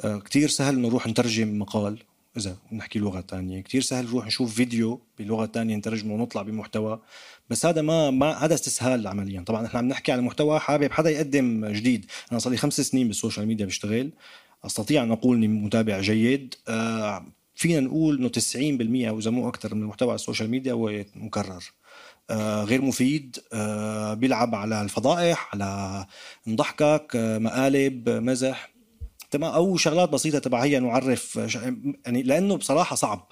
آه 0.04 0.20
كتير 0.20 0.50
سهل 0.50 0.82
نروح 0.82 1.08
نترجم 1.08 1.60
مقال. 1.60 2.04
إذا 2.38 2.58
نحكي 2.72 3.00
لغة 3.00 3.22
ثانية 3.22 3.62
كثير 3.62 3.82
سهل 3.82 4.06
نروح 4.06 4.26
نشوف 4.26 4.56
فيديو 4.56 5.02
بلغة 5.20 5.46
ثانية 5.46 5.76
نترجمه 5.76 6.14
ونطلع 6.14 6.42
بمحتوى 6.42 7.02
بس 7.50 7.66
هذا 7.66 7.82
ما 7.82 8.12
ما 8.12 8.32
هذا 8.46 8.54
استسهال 8.54 9.08
عمليا. 9.08 9.42
طبعا 9.42 9.66
إحنا 9.66 9.80
عم 9.80 9.88
نحكي 9.88 10.12
على 10.12 10.22
محتوى 10.22 10.60
حابب 10.60 10.92
حدا 10.92 11.10
يقدم 11.10 11.66
جديد. 11.66 12.06
أنا 12.32 12.40
صار 12.40 12.52
لي 12.52 12.58
خمس 12.58 12.82
سنين 12.82 13.08
بالسوشيال 13.08 13.48
ميديا 13.48 13.66
بشتغل. 13.66 14.12
أستطيع 14.66 15.04
أن 15.04 15.12
أقول 15.12 15.38
إني 15.38 15.48
متابع 15.48 16.02
جيد. 16.02 16.56
آه 16.68 17.26
فينا 17.56 17.80
نقول 17.80 18.18
إنه 18.18 18.30
90% 18.30 19.10
أو 19.10 19.20
إذا 19.20 19.32
مو 19.32 19.50
أكثر 19.50 19.76
من 19.76 19.82
المحتوى 19.82 20.10
على 20.10 20.16
السوشيال 20.16 20.50
ميديا 20.50 20.74
هو 20.74 21.04
مكرر. 21.16 21.64
آه 22.30 22.64
غير 22.64 22.82
مفيد. 22.82 23.38
آه 23.54 24.14
بيلعب 24.14 24.56
على 24.56 24.82
الفضائح 24.82 25.50
على 25.54 26.06
نضحكك 26.48 27.16
آه 27.16 27.38
مقالب 27.38 28.10
مزح. 28.10 28.72
تمام 29.32 29.54
أو 29.54 29.78
شغلات 29.78 30.10
بسيطة 30.10 30.40
تبع 30.40 30.64
هي 30.64 30.80
نعرف 30.80 31.36
يعني 32.06 32.24
لأنه 32.24 32.56
بصراحة 32.58 32.96
صعب. 32.96 33.32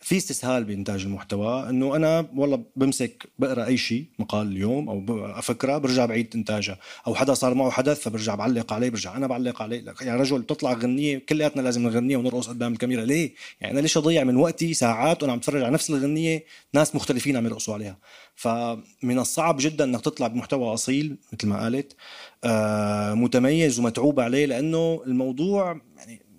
في 0.00 0.16
استسهال 0.16 0.64
بإنتاج 0.64 1.04
المحتوى 1.04 1.68
إنه 1.68 1.96
أنا 1.96 2.26
والله 2.36 2.64
بمسك 2.76 3.28
بقرأ 3.38 3.66
أي 3.66 3.76
شيء 3.76 4.04
مقال 4.18 4.46
اليوم 4.46 4.88
أو 4.88 5.42
فكره 5.42 5.78
برجع 5.78 6.06
بعيد 6.06 6.30
انتاجها 6.34 6.78
أو 7.06 7.14
حدا 7.14 7.34
صار 7.34 7.54
معه 7.54 7.70
حدث 7.70 8.00
فبرجع 8.00 8.34
بعلق 8.34 8.72
عليه 8.72 8.90
برجع 8.90 9.16
أنا 9.16 9.26
بعلق 9.26 9.62
عليه. 9.62 9.94
يعني 10.00 10.20
رجل 10.20 10.38
بتطلع 10.38 10.72
غنية 10.72 11.18
كلياتنا 11.18 11.62
لازم 11.62 11.82
نغنيها 11.82 12.18
ونرقص 12.18 12.48
قدام 12.48 12.72
الكاميرا. 12.72 13.04
ليه؟ 13.04 13.34
يعني 13.60 13.72
أنا 13.72 13.80
ليش 13.80 13.96
أضيع 13.96 14.24
من 14.24 14.36
وقتي 14.36 14.74
ساعات 14.74 15.22
وأنا 15.22 15.32
عم 15.32 15.38
بتفرج 15.38 15.62
على 15.62 15.72
نفس 15.74 15.90
الغنية 15.90 16.44
ناس 16.74 16.94
مختلفين 16.94 17.36
عم 17.36 17.46
يرقصوا 17.46 17.74
عليها. 17.74 17.98
فمن 18.34 19.18
الصعب 19.18 19.56
جدا 19.60 19.84
إنك 19.84 20.00
تطلع 20.00 20.26
بمحتوى 20.26 20.74
أصيل 20.74 21.16
مثل 21.32 21.48
ما 21.48 21.62
قالت 21.62 21.96
آه 22.44 23.14
متميز 23.14 23.78
ومتعوب 23.78 24.20
عليه 24.20 24.46
لأنه 24.46 25.02
الموضوع 25.06 25.80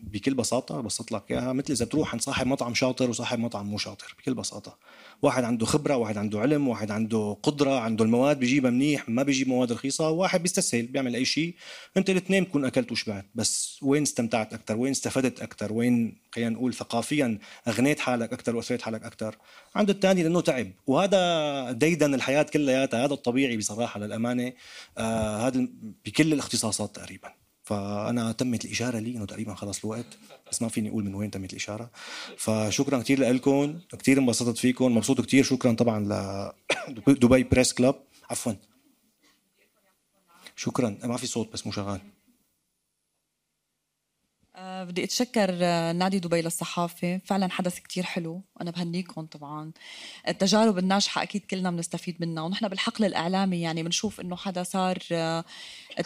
بكل 0.01 0.33
بساطة 0.33 0.81
بسط 0.81 1.11
لك 1.11 1.23
إياها 1.31 1.53
مثل 1.53 1.73
إذا 1.73 1.85
تروح 1.85 2.11
عند 2.11 2.21
صاحب 2.21 2.47
مطعم 2.47 2.73
شاطر 2.73 3.09
وصاحب 3.09 3.39
مطعم 3.39 3.65
مو 3.65 3.77
شاطر 3.77 4.15
بكل 4.19 4.33
بساطة. 4.33 4.77
واحد 5.21 5.43
عنده 5.43 5.65
خبرة 5.65 5.95
واحد 5.95 6.17
عنده 6.17 6.39
علم 6.39 6.67
واحد 6.67 6.91
عنده 6.91 7.37
قدرة 7.43 7.79
عنده 7.79 8.05
المواد 8.05 8.39
بيجيبها 8.39 8.71
منيح 8.71 9.09
ما 9.09 9.23
بيجيب 9.23 9.47
مواد 9.47 9.71
رخيصة 9.71 10.09
وواحد 10.09 10.41
بيستسهل 10.41 10.87
بيعمل 10.87 11.15
أي 11.15 11.25
شيء. 11.25 11.55
أنت 11.97 12.09
الاثنين 12.09 12.43
بكون 12.43 12.65
أكلت 12.65 12.91
وشبعت 12.91 13.25
بس 13.35 13.79
وين 13.81 14.01
استمتعت 14.01 14.53
أكثر 14.53 14.77
وين 14.77 14.91
استفدت 14.91 15.41
أكثر 15.41 15.73
وين 15.73 16.17
خلينا 16.31 16.49
نقول 16.49 16.73
ثقافيا 16.73 17.39
أغنيت 17.67 17.99
حالك 17.99 18.33
أكثر 18.33 18.55
وأثريت 18.55 18.81
حالك 18.81 19.03
أكثر 19.03 19.37
عند 19.75 19.89
الثاني 19.89 20.23
لأنه 20.23 20.41
تعب. 20.41 20.71
وهذا 20.87 21.71
ديدن 21.71 22.13
الحياة 22.13 22.43
كلياتها 22.43 23.05
هذا 23.05 23.13
الطبيعي 23.13 23.57
بصراحة 23.57 23.99
للأمانة. 23.99 24.53
آه 24.97 25.47
هذا 25.47 25.67
بكل 26.05 26.33
الاختصاصات 26.33 26.95
تقريبا. 26.95 27.40
فأنا 27.71 28.31
تمت 28.31 28.65
الإشارة 28.65 28.99
لي 28.99 29.11
إنه 29.17 29.25
تقريبا 29.25 29.53
خلص 29.53 29.79
الوقت. 29.85 30.17
بس 30.51 30.61
ما 30.61 30.67
فيني 30.69 30.89
أقول 30.89 31.03
من 31.05 31.15
وين 31.15 31.31
تمت 31.31 31.51
الإشارة. 31.51 31.91
فشكرا 32.37 32.99
كثير 32.99 33.33
لكم 33.33 33.79
كثير 33.99 34.19
انبسطت 34.19 34.57
فيكم. 34.57 34.95
مبسوط 34.95 35.21
كثير 35.21 35.43
شكرا 35.43 35.73
طبعا 35.73 35.99
ل 35.99 36.13
دبي 37.21 37.43
بريس 37.43 37.73
كلاب 37.73 37.95
عفوا. 38.29 38.53
شكرا. 40.55 40.97
ما 41.03 41.17
في 41.17 41.27
صوت 41.27 41.53
بس 41.53 41.65
مو 41.65 41.71
شغال. 41.71 42.01
بدي 44.61 45.03
أتشكر 45.03 45.57
آه، 45.61 45.91
نادي 45.91 46.19
دبي 46.19 46.41
للصحافة. 46.41 47.21
فعلا 47.25 47.49
حدث 47.49 47.79
كتير 47.79 48.03
حلو. 48.03 48.41
أنا 48.61 48.71
بهنيكم 48.71 49.25
طبعا. 49.25 49.71
التجارب 50.27 50.77
الناجحة 50.77 51.23
أكيد 51.23 51.45
كلنا 51.45 51.71
بنستفيد 51.71 52.15
منها. 52.19 52.43
ونحن 52.43 52.67
بالحقل 52.67 53.05
الاعلامي 53.05 53.61
يعني 53.61 53.83
بنشوف 53.83 54.21
إنه 54.21 54.35
حدا 54.35 54.63
صار 54.63 54.97
آه، 55.11 55.43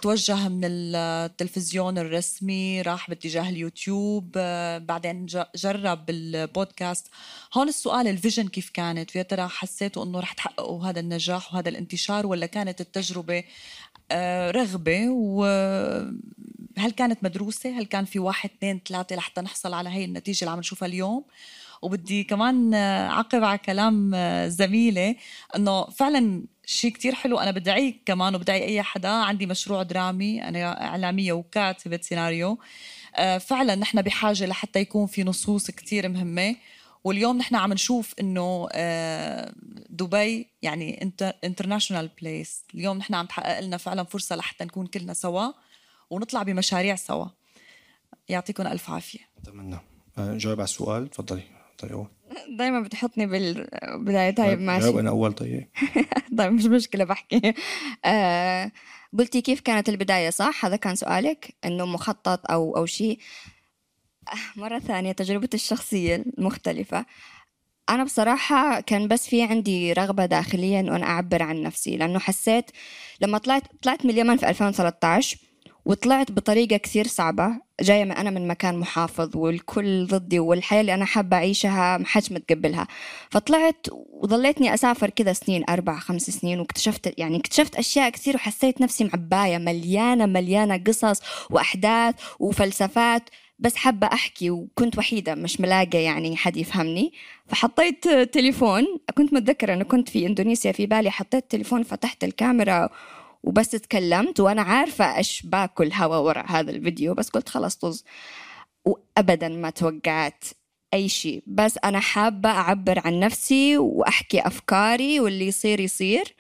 توجه 0.02 0.50
من 0.50 0.62
التلفزيون 0.66 1.98
الرسمي 1.98 2.82
راح 2.82 3.10
باتجاه 3.10 3.50
اليوتيوب 3.50 4.32
آه، 4.38 4.78
بعدين 4.78 5.26
جرب 5.56 6.10
البودكاست. 6.10 7.08
هون 7.54 7.68
السؤال 7.68 8.08
ال 8.08 8.13
vision 8.13 8.48
كيف 8.48 8.70
كانت؟ 8.70 9.16
ويا 9.16 9.24
ترى 9.24 9.48
حسيتوا 9.48 10.04
إنه 10.04 10.20
رح 10.20 10.34
تحققوا 10.34 10.86
هذا 10.86 11.00
النجاح 11.00 11.54
وهذا 11.54 11.70
الانتشار 11.70 12.28
ولا 12.28 12.46
كانت 12.46 12.82
التجربة 12.82 13.44
رغبة 14.52 15.10
و 15.10 15.46
هل 16.78 16.92
كانت 16.92 17.24
مدروسة؟ 17.24 17.80
هل 17.80 17.86
كان 17.86 18.06
في 18.06 18.20
واحد 18.20 18.50
اثنين 18.58 18.82
ثلاثة 18.88 19.16
لحتى 19.16 19.42
نحصل 19.42 19.74
على 19.74 19.90
هي 19.90 20.06
النتيجة 20.06 20.40
اللي 20.40 20.52
عم 20.52 20.60
نشوفها 20.60 20.88
اليوم؟ 20.88 21.26
وبدي 21.82 22.24
كمان 22.24 22.74
أعقب 22.74 23.44
على 23.44 23.58
كلام 23.58 24.16
زميلي 24.48 25.18
إنه 25.56 25.86
فعلا 25.86 26.44
شيء 26.66 26.92
كتير 26.92 27.16
حلو 27.16 27.40
أنا 27.40 27.52
بدعيك 27.52 28.02
كمان 28.06 28.36
وبدعي 28.36 28.64
أي 28.64 28.82
حدا 28.82 29.10
عندي 29.10 29.46
مشروع 29.46 29.84
درامي 29.84 30.44
أنا 30.48 30.86
إعلامية 30.86 31.34
وكاتبة 31.34 32.00
سيناريو 32.02 32.60
آه، 33.16 33.38
فعلا 33.38 33.76
نحن 33.76 34.02
بحاجة 34.02 34.46
لحتى 34.46 34.80
يكون 34.80 35.08
في 35.08 35.24
نصوص 35.24 35.72
كتير 35.72 36.10
مهمة 36.10 36.56
واليوم 37.06 37.38
نحن 37.38 37.56
عم 37.56 37.74
نشوف 37.74 38.14
إنه 38.20 38.68
آه، 38.72 39.54
دبي 39.90 40.50
يعني 40.62 41.14
international 41.44 42.10
place 42.22 42.64
اليوم 42.76 42.98
نحن 42.98 43.14
عم 43.14 43.26
تحقق 43.26 43.60
لنا 43.60 43.78
فعلا 43.78 44.04
فرصة 44.04 44.36
لحتى 44.36 44.64
نكون 44.66 44.88
كلنا 44.88 45.14
سوا 45.14 45.52
ونطلع 46.10 46.44
بمشاريع 46.44 46.96
سوا. 46.96 47.26
يعطيكم 48.30 48.68
ألف 48.68 48.90
عافية. 48.90 49.20
أتمنى. 49.38 49.80
آه، 50.18 50.38
جاوب 50.38 50.60
على 50.60 50.64
السؤال. 50.64 51.10
تفضلي. 51.10 51.44
طيب. 51.78 52.08
دائما 52.58 52.80
بتحطني 52.80 53.26
بالبداية. 53.26 54.36
طيب 54.36 54.62
ماشي. 54.62 54.84
جاوب 54.84 54.98
أنا 54.98 55.10
أول. 55.10 55.34
طيب. 55.34 55.68
طيب 56.38 56.52
مش 56.52 56.66
مشكلة 56.66 57.04
بحكي. 57.04 57.54
آه 58.06 58.72
قلتي 59.20 59.42
كيف 59.42 59.60
كانت 59.60 59.90
البداية 59.90 60.30
صح؟ 60.30 60.66
هذا 60.66 60.76
كان 60.76 60.96
سؤالك؟ 60.96 61.56
إنه 61.66 61.86
مخطط 61.86 62.52
أو 62.52 62.78
أو 62.78 62.86
شيء؟ 62.86 63.20
مرة 64.56 64.80
ثانية 64.80 65.12
تجربتي 65.12 65.58
الشخصية 65.58 66.16
المختلفة. 66.38 67.06
أنا 67.90 68.04
بصراحة 68.04 68.80
كان 68.82 69.08
بس 69.08 69.28
في 69.28 69.44
عندي 69.44 69.94
رغبة 69.94 70.26
داخليا 70.26 70.80
إنه 70.80 70.96
أنا 70.96 71.06
أعبر 71.06 71.44
عن 71.44 71.62
نفسي 71.62 71.98
لأنه 71.98 72.20
حسيت 72.20 72.72
لما 73.22 73.38
طلعت 73.38 73.64
طلعت 73.82 74.06
من 74.06 74.12
اليمن 74.12 74.38
في 74.38 74.50
2013 74.50 75.38
وطلعت 75.86 76.32
بطريقة 76.32 76.78
كثير 76.78 77.08
صعبة 77.08 77.62
جاية 77.82 78.04
من 78.04 78.12
أنا 78.12 78.30
من 78.30 78.48
مكان 78.48 78.78
محافظ 78.80 79.38
والكل 79.38 80.08
ضدي 80.08 80.40
والحياة 80.40 80.82
اللي 80.82 80.94
أنا 80.94 81.06
حابة 81.06 81.38
أعيشها 81.38 81.98
ما 81.98 82.06
حدش 82.06 82.32
متقبلها. 82.32 82.88
فطلعت 83.30 83.88
وظليتني 83.92 84.74
أسافر 84.74 85.10
كذا 85.10 85.34
سنين 85.34 85.64
أربع 85.70 86.00
خمس 86.00 86.22
سنين 86.22 86.60
واكتشفت 86.60 87.14
يعني 87.20 87.38
اكتشفت 87.38 87.76
أشياء 87.76 88.10
كثير 88.10 88.36
وحسيت 88.36 88.82
نفسي 88.82 89.04
معباية 89.04 89.58
مليانة 89.58 90.26
مليانة 90.26 90.78
قصص 90.78 91.22
وأحداث 91.50 92.16
وفلسفات. 92.40 93.30
بس 93.60 93.76
حابة 93.76 94.08
أحكي 94.08 94.50
وكنت 94.50 94.98
وحيدة 94.98 95.36
مش 95.36 95.62
ملاقة 95.62 95.98
يعني 96.00 96.38
حد 96.38 96.58
يفهمني 96.58 97.14
فحطيت 97.48 98.08
تليفون. 98.10 98.86
كنت 99.18 99.34
متذكرة 99.34 99.74
أنه 99.74 99.84
كنت 99.84 100.10
في 100.10 100.26
إندونيسيا 100.26 100.72
في 100.72 100.86
بالي 100.86 101.12
حطيت 101.12 101.52
تليفون 101.52 101.84
فتحت 101.84 102.24
الكاميرا 102.24 102.90
وبس 103.44 103.70
تكلمت 103.70 104.40
وأنا 104.40 104.62
عارفة 104.62 105.18
إيش 105.18 105.42
باكل 105.46 105.92
هوا 105.94 106.18
وراء 106.18 106.46
هذا 106.52 106.72
الفيديو 106.72 107.14
بس 107.14 107.30
قلت 107.30 107.50
خلاص 107.50 107.76
طز. 107.76 108.04
وأبدا 108.86 109.48
ما 109.50 109.70
توقعت 109.70 110.44
أي 110.94 111.10
شيء. 111.10 111.44
بس 111.48 111.80
أنا 111.84 112.00
حابة 112.00 112.50
أعبر 112.50 113.00
عن 113.06 113.20
نفسي 113.20 113.78
وأحكي 113.78 114.48
أفكاري 114.48 115.20
واللي 115.20 115.48
يصير 115.48 115.80
يصير. 115.80 116.36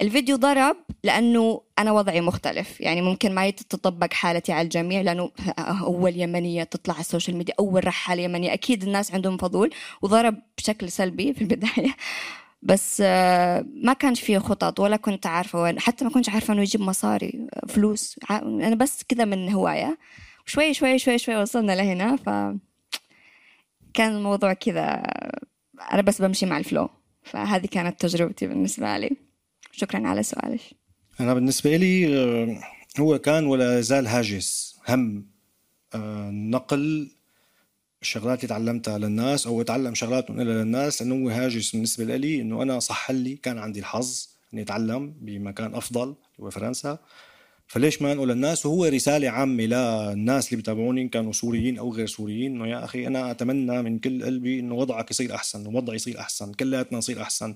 الفيديو 0.00 0.36
ضرب 0.36 0.76
لأنه 1.04 1.62
أنا 1.78 1.92
وضعي 1.92 2.20
مختلف. 2.20 2.80
يعني 2.80 3.02
ممكن 3.02 3.34
ما 3.34 3.50
تطبق 3.50 4.12
حالتي 4.12 4.52
على 4.52 4.64
الجميع 4.64 5.00
لأنه 5.00 5.30
أول 5.58 6.16
يمنية 6.20 6.62
تطلع 6.62 6.94
على 6.94 7.00
السوشيال 7.00 7.36
ميديا 7.36 7.54
أول 7.58 7.86
رحالة 7.86 8.22
يمنية. 8.22 8.52
أكيد 8.52 8.82
الناس 8.82 9.14
عندهم 9.14 9.36
فضول. 9.36 9.70
وضرب 10.02 10.36
بشكل 10.58 10.90
سلبي 10.90 11.34
في 11.34 11.42
البداية. 11.42 11.96
بس 12.62 13.00
ما 13.00 13.92
كان 13.98 14.14
في 14.14 14.38
خطط 14.38 14.80
ولا 14.80 14.96
كنت 14.96 15.26
عارفة 15.26 15.62
وين. 15.62 15.80
حتى 15.80 16.04
ما 16.04 16.10
كنت 16.10 16.28
عارفة 16.30 16.54
إنه 16.54 16.62
يجيب 16.62 16.80
مصاري 16.80 17.46
فلوس. 17.68 18.16
أنا 18.30 18.74
بس 18.74 19.02
كذا 19.08 19.24
من 19.24 19.52
هواية. 19.52 19.98
شوي 20.46 20.74
شوي 20.74 20.98
شوي 20.98 21.18
شوي 21.18 21.36
وصلنا 21.36 21.72
لهنا. 21.72 22.16
ف 22.16 22.28
كان 23.94 24.16
الموضوع 24.16 24.52
كذا 24.52 25.02
أنا 25.92 26.02
بس 26.02 26.22
بمشي 26.22 26.46
مع 26.46 26.58
الفلو. 26.58 26.88
فهذه 27.22 27.66
كانت 27.66 28.00
تجربتي 28.00 28.46
بالنسبة 28.46 28.98
لي. 28.98 29.29
شكرا 29.72 30.08
على 30.08 30.22
سؤالك. 30.22 30.60
أنا 31.20 31.34
بالنسبة 31.34 31.76
لي 31.76 32.16
آه، 32.18 32.60
هو 33.00 33.18
كان 33.18 33.46
ولا 33.46 33.80
زال 33.80 34.06
هاجس. 34.06 34.78
هم 34.88 35.26
آه، 35.94 36.30
نقل 36.30 37.10
الشغلات 38.02 38.38
اللي 38.38 38.48
تعلمتها 38.48 38.98
للناس 38.98 39.46
أو 39.46 39.60
اتعلم 39.60 39.94
شغلات 39.94 40.30
ونقلها 40.30 40.54
للناس 40.64 41.02
لأنه 41.02 41.24
هو 41.24 41.28
هاجس. 41.28 41.72
بالنسبة 41.72 42.16
لي 42.16 42.40
إنه 42.40 42.62
أنا 42.62 42.78
صح 42.78 43.10
لي 43.10 43.36
كان 43.36 43.58
عندي 43.58 43.80
الحظ 43.80 44.28
إني 44.54 44.62
أتعلم 44.62 45.14
بمكان 45.20 45.74
أفضل 45.74 46.14
هو 46.40 46.50
فرنسا. 46.50 46.98
فليش 47.70 48.02
ما 48.02 48.12
انقل 48.12 48.28
للناس 48.28 48.66
وهو 48.66 48.84
رسالة 48.84 49.30
عامة 49.30 49.64
للناس 49.64 50.46
اللي 50.46 50.56
بيتابعوني 50.56 51.02
إن 51.02 51.08
كانوا 51.08 51.32
سوريين 51.32 51.78
أو 51.78 51.92
غير 51.92 52.06
سوريين. 52.06 52.54
إنه 52.54 52.66
يا 52.66 52.84
أخي 52.84 53.06
أنا 53.06 53.30
أتمنى 53.30 53.82
من 53.82 53.98
كل 53.98 54.24
قلبي 54.24 54.60
إنه 54.60 54.74
وضعك 54.74 55.10
يصير 55.10 55.34
أحسن 55.34 55.66
ووضعي 55.66 55.96
يصير 55.96 56.20
أحسن 56.20 56.52
كلياتنا 56.52 56.98
نصير 56.98 57.22
أحسن. 57.22 57.54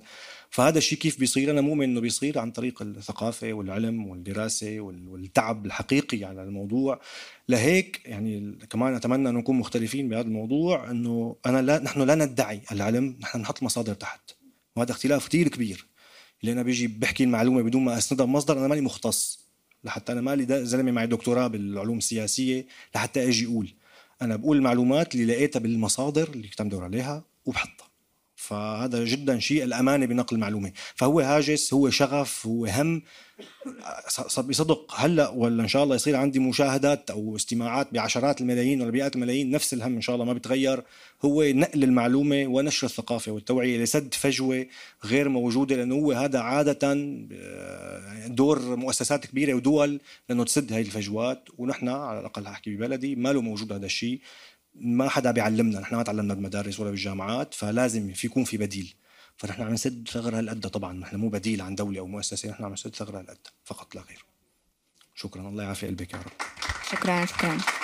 فهذا 0.50 0.78
الشيء 0.78 0.98
كيف 0.98 1.18
بيصير؟ 1.18 1.50
أنا 1.50 1.60
مؤمن 1.60 1.84
إنه 1.84 2.00
بيصير 2.00 2.38
عن 2.38 2.50
طريق 2.50 2.82
الثقافة 2.82 3.52
والعلم 3.52 4.06
والدراسة 4.06 4.80
والتعب 4.80 5.66
الحقيقي 5.66 6.24
على 6.24 6.42
الموضوع. 6.42 7.00
لهيك 7.48 8.00
يعني 8.04 8.58
كمان 8.70 8.94
أتمنى 8.94 9.28
انه 9.28 9.38
نكون 9.38 9.56
مختلفين 9.56 10.08
بهذا 10.08 10.26
الموضوع 10.26 10.90
إنه 10.90 11.36
أنا 11.46 11.62
لا 11.62 11.78
نحن 11.78 12.02
لا 12.02 12.14
ندعي 12.14 12.60
العلم 12.72 13.16
نحن 13.20 13.40
نحط 13.40 13.62
مصادر 13.62 13.94
تحت. 13.94 14.30
وهذا 14.76 14.90
اختلاف 14.90 15.28
كثير 15.28 15.48
كبير. 15.48 15.86
اللي 16.40 16.52
أنا 16.52 16.62
بيجي 16.62 16.86
بحكي 16.86 17.24
المعلومة 17.24 17.62
بدون 17.62 17.84
ما 17.84 17.98
أسندها 17.98 18.26
بمصدر 18.26 18.58
أنا 18.58 18.68
ماني 18.68 18.80
مختص. 18.80 19.43
لحتى 19.84 20.12
أنا 20.12 20.20
مالي 20.20 20.66
زلمة 20.66 20.92
معي 20.92 21.06
دكتوراه 21.06 21.46
بالعلوم 21.46 21.98
السياسية 21.98 22.66
لحتى 22.94 23.28
أجي 23.28 23.46
أقول. 23.46 23.74
أنا 24.22 24.36
بقول 24.36 24.56
المعلومات 24.56 25.14
اللي 25.14 25.26
لقيتها 25.26 25.60
بالمصادر 25.60 26.28
اللي 26.28 26.48
كنت 26.48 26.62
بدور 26.62 26.84
عليها 26.84 27.24
وبحطها. 27.46 27.83
فهذا 28.48 29.04
جدا 29.04 29.38
شيء 29.38 29.64
الأمانة 29.64 30.06
بنقل 30.06 30.36
المعلومة. 30.36 30.72
فهو 30.94 31.20
هاجس 31.20 31.74
هو 31.74 31.90
شغف 31.90 32.46
هو 32.46 32.66
هم. 32.66 33.02
بصدق. 34.38 34.94
هلأ 34.96 35.28
ولا 35.28 35.62
إن 35.62 35.68
شاء 35.68 35.84
الله 35.84 35.94
يصير 35.94 36.16
عندي 36.16 36.38
مشاهدات 36.38 37.10
أو 37.10 37.36
استماعات 37.36 37.94
بعشرات 37.94 38.40
الملايين 38.40 38.82
ولا 38.82 38.90
مئات 38.90 39.14
الملايين 39.14 39.50
نفس 39.50 39.74
الهم 39.74 39.94
إن 39.94 40.00
شاء 40.00 40.14
الله 40.16 40.26
ما 40.26 40.32
بيتغير 40.32 40.82
هو 41.24 41.42
نقل 41.42 41.84
المعلومة 41.84 42.46
ونشر 42.46 42.86
الثقافة 42.86 43.32
والتوعية 43.32 43.82
لسد 43.82 44.14
فجوة 44.14 44.66
غير 45.04 45.28
موجودة 45.28 45.76
لأنه 45.76 45.94
هو 45.94 46.12
هذا 46.12 46.38
عادة 46.38 46.78
آه، 47.32 48.26
دور 48.26 48.76
مؤسسات 48.76 49.26
كبيرة 49.26 49.54
ودول 49.54 50.00
لأنه 50.28 50.44
تسد 50.44 50.72
هاي 50.72 50.80
الفجوات. 50.80 51.48
ونحن 51.58 51.88
على 51.88 52.20
الأقل 52.20 52.46
احكي 52.46 52.76
ببلدي 52.76 53.16
ما 53.16 53.32
له 53.32 53.40
موجود 53.40 53.72
هذا 53.72 53.86
الشيء. 53.86 54.20
ما 54.74 55.08
حدا 55.08 55.30
بيعلمنا 55.30 55.80
نحن 55.80 55.94
ما 55.94 56.02
تعلمنا 56.02 56.34
بالمدارس 56.34 56.80
ولا 56.80 56.90
بالجامعات 56.90 57.54
فلازم 57.54 58.12
في 58.12 58.26
يكون 58.26 58.44
في 58.44 58.56
بديل. 58.56 58.94
فنحن 59.36 59.62
عم 59.62 59.72
نسد 59.72 60.08
ثغرة 60.08 60.38
هالقد 60.38 60.66
طبعا 60.66 60.92
نحن 60.92 61.16
مو 61.16 61.28
بديل 61.28 61.62
عن 61.62 61.74
دولة 61.74 62.00
أو 62.00 62.06
مؤسسة 62.06 62.50
نحن 62.50 62.64
عم 62.64 62.72
نسد 62.72 62.94
ثغرة 62.94 63.18
هالقد 63.18 63.38
فقط 63.64 63.94
لا 63.94 64.02
غير 64.02 64.24
شكرا 65.14 65.48
الله 65.48 65.62
يعافي 65.64 65.86
قلبك 65.86 66.12
يا 66.12 66.18
رب. 66.18 66.32
شكرا 66.90 67.26
شكرا. 67.26 67.83